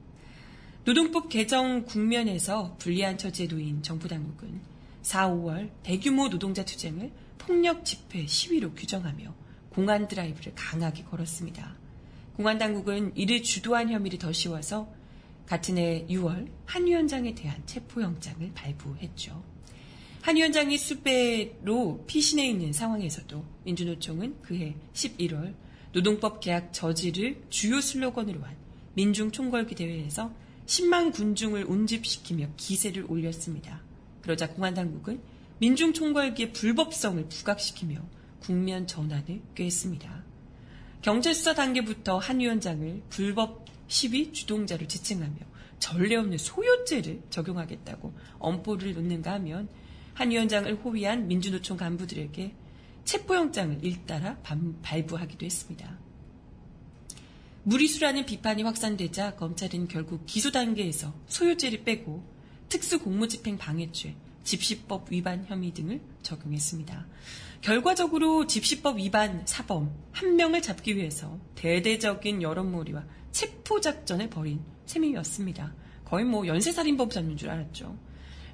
노동법 0.86 1.27
개정 1.27 1.84
국면에서 1.84 2.77
불리한 2.80 3.17
처지에 3.17 3.47
놓인 3.47 3.84
정부 3.84 4.08
당국은 4.08 4.62
4, 5.01 5.27
5월 5.32 5.69
대규모 5.84 6.30
노동자 6.30 6.63
투쟁을 6.63 7.12
폭력 7.38 7.84
집회 7.84 8.25
시위로 8.25 8.75
규정하며 8.75 9.41
공안 9.71 10.08
드라이브를 10.08 10.54
강하게 10.56 11.04
걸었습니다. 11.04 11.81
공안 12.41 12.58
당국은 12.58 13.12
이를 13.15 13.43
주도한 13.43 13.91
혐의를 13.91 14.17
더 14.17 14.32
씌워서 14.32 14.91
같은 15.45 15.77
해 15.77 16.08
6월 16.10 16.49
한 16.65 16.88
위원장에 16.88 17.36
대한 17.36 17.62
체포영장을 17.67 18.51
발부했죠. 18.56 19.43
한 20.23 20.36
위원장이 20.38 20.75
수배로 20.75 22.04
피신해 22.08 22.47
있는 22.49 22.73
상황에서도 22.73 23.45
민주노총은 23.65 24.41
그해 24.41 24.75
11월 24.93 25.54
노동법 25.93 26.39
계약 26.39 26.73
저지를 26.73 27.43
주요 27.51 27.80
슬로건으로 27.80 28.41
한 28.41 28.56
민중 28.95 29.30
총궐기 29.30 29.75
대회에서 29.75 30.34
10만 30.65 31.13
군중을 31.13 31.65
운집시키며 31.65 32.54
기세를 32.58 33.06
올렸습니다. 33.08 33.84
그러자 34.23 34.49
공안 34.49 34.73
당국은 34.73 35.21
민중 35.60 35.93
총궐기의 35.93 36.54
불법성을 36.54 37.23
부각시키며 37.30 38.01
국면 38.39 38.88
전환을 38.88 39.41
꾀했습니다. 39.54 40.31
경찰수사 41.02 41.56
단계부터 41.56 42.20
한 42.20 42.40
위원장을 42.40 43.02
불법 43.10 43.66
시위 43.88 44.32
주동자로 44.32 44.88
지칭하며 44.88 45.36
전례 45.80 46.16
없는 46.16 46.38
소요죄를 46.38 47.24
적용하겠다고 47.30 48.14
엄포를 48.38 48.94
놓는가 48.94 49.34
하면 49.34 49.68
한 50.14 50.30
위원장을 50.30 50.72
호위한 50.76 51.28
민주노총 51.28 51.78
간부들에게 51.78 52.54
체포영장을 53.04 53.84
일따라 53.84 54.38
발부하기도 54.84 55.46
했습니다. 55.46 55.98
무리수라는 57.64 58.26
비판이 58.26 58.64
확산되자 58.64 59.36
검찰은 59.36 59.88
결국 59.88 60.26
기소 60.26 60.52
단계에서 60.52 61.14
소요죄를 61.28 61.84
빼고 61.84 62.24
특수공무집행 62.70 63.58
방해죄, 63.58 64.15
집시법 64.44 65.12
위반 65.12 65.46
혐의 65.46 65.73
등을 65.73 66.00
적용했습니다. 66.21 67.06
결과적으로 67.62 68.48
집시법 68.48 68.98
위반 68.98 69.46
사범 69.46 69.94
한 70.12 70.36
명을 70.36 70.64
잡기 70.64 70.98
위해서 70.98 71.40
대대적인 71.56 72.42
여론몰이와 72.42 73.06
체포작전을 73.32 74.32
벌인 74.32 74.60
셈이었습니다. 74.88 75.74
거의 76.04 76.26
뭐 76.26 76.46
연쇄살인범 76.48 77.12
잡는 77.12 77.38
줄 77.38 77.52
알았죠. 77.52 77.96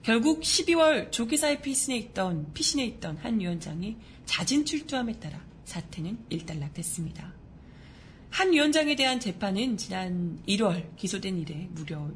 결국 0.04 0.42
12월 0.42 1.12
조계사에 1.12 1.62
피신해 1.62 1.98
있던, 1.98 2.54
피신해 2.54 2.86
있던 2.86 3.18
한 3.18 3.40
위원장이 3.40 3.96
자진 4.26 4.66
출두함에 4.66 5.20
따라 5.20 5.42
사태는 5.64 6.26
일단락됐습니다. 6.30 7.34
한 8.30 8.52
위원장에 8.52 8.96
대한 8.96 9.22
재판은 9.22 9.78
지난 9.78 10.40
1월 10.48 10.96
기소된 10.98 11.40
이래 11.40 11.68
무려 11.72 12.10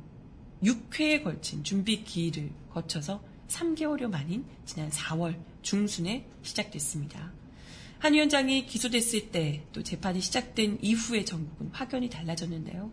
6회에 0.61 1.23
걸친 1.23 1.63
준비 1.63 2.03
기일을 2.03 2.51
거쳐서 2.69 3.23
3개월여 3.47 4.09
만인 4.09 4.45
지난 4.65 4.89
4월 4.89 5.50
중순에 5.61 6.25
시작됐습니다. 6.43 7.31
한 7.99 8.13
위원장이 8.13 8.65
기소됐을 8.65 9.29
때 9.29 9.63
또 9.73 9.83
재판이 9.83 10.21
시작된 10.21 10.79
이후의 10.81 11.25
전국은 11.25 11.69
확연히 11.71 12.09
달라졌는데요. 12.09 12.91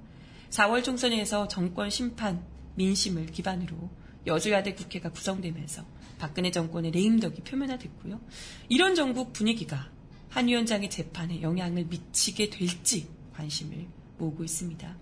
4월 0.51 0.85
총선에서 0.85 1.49
정권 1.49 1.91
심판, 1.91 2.45
민심을 2.75 3.27
기반으로 3.27 3.91
여주야대 4.27 4.75
국회가 4.75 5.11
구성되면서 5.11 5.85
박근혜 6.19 6.51
정권의 6.51 6.91
레임덕이 6.91 7.43
표면화됐고요. 7.43 8.21
이런 8.69 8.95
전국 8.95 9.33
분위기가 9.33 9.91
한 10.29 10.49
위원장의 10.49 10.91
재판에 10.91 11.43
영향을 11.43 11.87
미치게 11.87 12.51
될지 12.51 13.09
관심을 13.33 13.87
모으고 14.19 14.45
있습니다. 14.45 14.97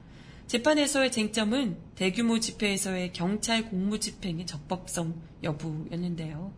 재판에서의 0.47 1.11
쟁점은 1.11 1.77
대규모 1.97 2.39
집회에서의 2.39 3.13
경찰 3.13 3.69
공무 3.69 3.99
집행의 3.99 4.47
적법성 4.47 5.21
여부였는데요. 5.43 6.55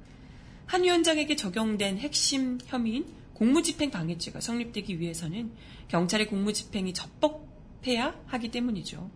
한 0.69 0.85
위원장에게 0.85 1.35
적용된 1.35 1.97
핵심 1.97 2.59
혐의인 2.67 3.07
공무집행 3.33 3.91
방해죄가 3.91 4.41
성립되기 4.41 5.01
위해서는 5.01 5.51
경찰의 5.89 6.27
공무집행이 6.29 6.93
적법해야 6.93 8.15
하기 8.27 8.51
때문이죠. 8.51 9.11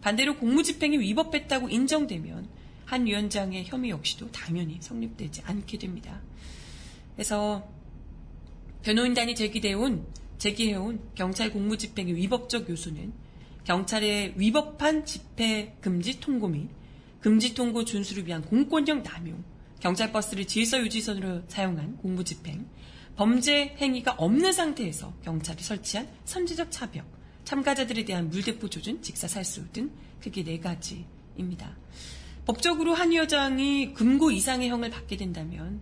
반대로 0.00 0.36
공무집행이 0.36 0.98
위법했다고 0.98 1.68
인정되면 1.68 2.48
한 2.84 3.06
위원장의 3.06 3.66
혐의 3.66 3.90
역시도 3.90 4.32
당연히 4.32 4.78
성립되지 4.80 5.42
않게 5.42 5.78
됩니다. 5.78 6.20
그래서 7.14 7.68
변호인단이 8.82 9.36
제기해온, 9.36 10.04
제기해온 10.38 11.00
경찰 11.14 11.52
공무집행의 11.52 12.16
위법적 12.16 12.68
요소는 12.68 13.12
경찰의 13.62 14.34
위법한 14.36 15.04
집회 15.04 15.76
금지 15.80 16.18
통고 16.18 16.48
및 16.48 16.68
금지 17.20 17.54
통고 17.54 17.84
준수를 17.84 18.26
위한 18.26 18.42
공권력 18.42 19.04
남용, 19.04 19.44
경찰 19.80 20.12
버스를 20.12 20.46
질서 20.46 20.78
유지선으로 20.80 21.42
사용한 21.48 21.98
공무 21.98 22.24
집행, 22.24 22.66
범죄 23.16 23.76
행위가 23.78 24.12
없는 24.18 24.52
상태에서 24.52 25.12
경찰이 25.24 25.62
설치한 25.62 26.08
선제적 26.24 26.70
차벽, 26.70 27.04
참가자들에 27.44 28.04
대한 28.04 28.28
물대포 28.28 28.68
조준, 28.68 29.02
직사 29.02 29.26
살수 29.26 29.72
등 29.72 29.90
크게 30.20 30.44
네 30.44 30.58
가지입니다. 30.58 31.76
법적으로 32.44 32.94
한 32.94 33.14
여장이 33.14 33.94
금고 33.94 34.30
이상의 34.30 34.68
형을 34.68 34.90
받게 34.90 35.16
된다면 35.16 35.80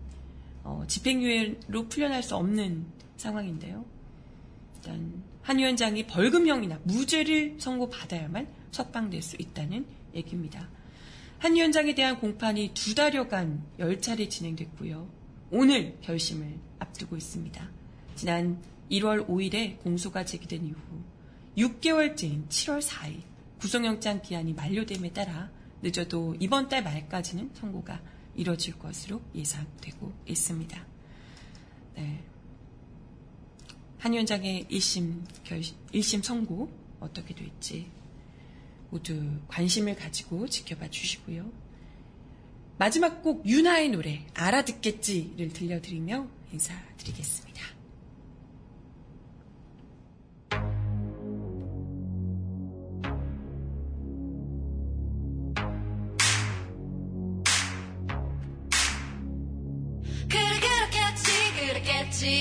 어, 0.65 0.85
집행유예로 0.89 1.89
풀려날 1.89 2.23
수 2.23 2.37
없는 2.37 2.87
상황인데요. 3.17 3.85
일단 4.77 5.23
한 5.43 5.59
위원장이 5.59 6.07
벌금형이나 6.07 6.81
무죄를 6.83 7.57
선고받아야만 7.59 8.49
석방될 8.73 9.23
수 9.23 9.37
있다는 9.39 9.87
얘기입니다. 10.15 10.69
한 11.39 11.55
위원장에 11.55 11.95
대한 11.95 12.19
공판이 12.19 12.73
두 12.73 12.95
달여간 12.95 13.63
열차례 13.79 14.29
진행됐고요. 14.29 15.09
오늘 15.51 15.99
결심을 16.01 16.59
앞두고 16.79 17.17
있습니다. 17.17 17.71
지난 18.15 18.63
1월 18.91 19.27
5일에 19.29 19.79
공소가 19.81 20.25
제기된 20.25 20.65
이후 20.65 20.77
6개월째인 21.59 22.49
7월 22.49 22.81
4일 22.81 23.21
구속영장 23.61 24.23
기한이 24.23 24.55
만료됨에 24.55 25.13
따라 25.13 25.51
늦어도 25.83 26.35
이번 26.41 26.69
달 26.69 26.83
말까지는 26.83 27.51
선고가 27.55 28.01
이뤄질 28.35 28.79
것으로 28.79 29.21
예상되고 29.35 30.13
있습니다. 30.27 30.87
네. 31.97 32.25
한 33.99 34.13
위원장의 34.13 34.67
1심, 34.71 35.23
결, 35.45 35.61
1심 35.61 36.23
선고 36.23 36.71
어떻게 37.01 37.35
될지 37.35 37.91
모두 38.91 39.41
관심을 39.49 39.97
가지고 39.97 40.47
지켜봐 40.49 40.91
주시고요. 40.91 41.51
마지막 42.79 43.23
곡 43.23 43.47
윤하의 43.47 43.89
노래 43.91 44.27
알아듣겠지를 44.35 45.53
들려드리며 45.53 46.29
인사드리겠습니다. 46.53 47.77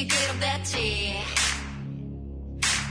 그럼 0.07 0.39
됐지 0.39 1.15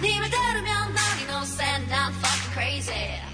네말 0.01 0.31
들으면 0.31 0.95
넌 0.95 1.19
innocent 1.19 1.89
난 1.89 2.13
fucking 2.13 2.53
crazy 2.53 3.34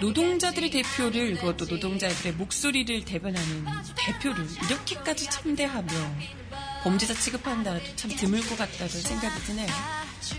노동자들의 0.00 0.70
대표를 0.70 1.34
그것도 1.36 1.66
노동자들의 1.66 2.34
목소리를 2.34 3.04
대변하는 3.04 3.66
대표를 3.96 4.46
이렇게까지 4.64 5.28
참대하며 5.30 5.88
범죄자 6.84 7.14
취급한다도 7.14 7.80
참 7.96 8.10
드물 8.14 8.40
것 8.48 8.56
같다는 8.56 8.88
생각이 8.88 9.42
드네요. 9.44 9.68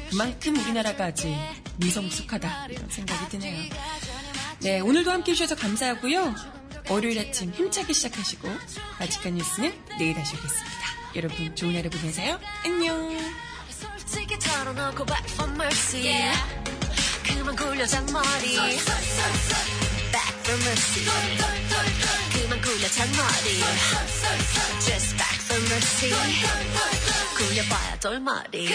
그만큼 0.10 0.56
우리나라가 0.56 1.06
아직 1.06 1.34
미성숙하다 1.78 2.68
이런 2.68 2.90
생각이 2.90 3.30
드네요. 3.30 3.70
네, 4.62 4.80
오늘도 4.80 5.12
함께 5.12 5.32
해주셔서 5.32 5.56
감사하고요. 5.56 6.36
월요일 6.90 7.20
아침 7.20 7.52
힘차게 7.52 7.94
시작하시고 7.94 8.50
바지칸 8.98 9.36
뉴스는 9.36 9.74
내일 10.00 10.16
다시 10.16 10.36
오겠습니다. 10.36 10.80
여러분 11.16 11.56
좋은 11.56 11.76
하루 11.76 11.90
보내세요. 11.90 12.40
안녕. 12.66 13.10
그만 17.40 17.56
굴려 17.56 17.88
잔머리 17.88 18.58
back 18.58 18.82
for 20.44 20.60
mercy 20.60 21.06
그만 22.34 22.62
굴려 22.62 22.90
잔머리 22.90 23.64
just 24.82 25.16
back 25.16 25.40
for 25.46 25.62
mercy 25.70 26.12
굴려봐야 27.38 28.00
돌머리 28.02 28.70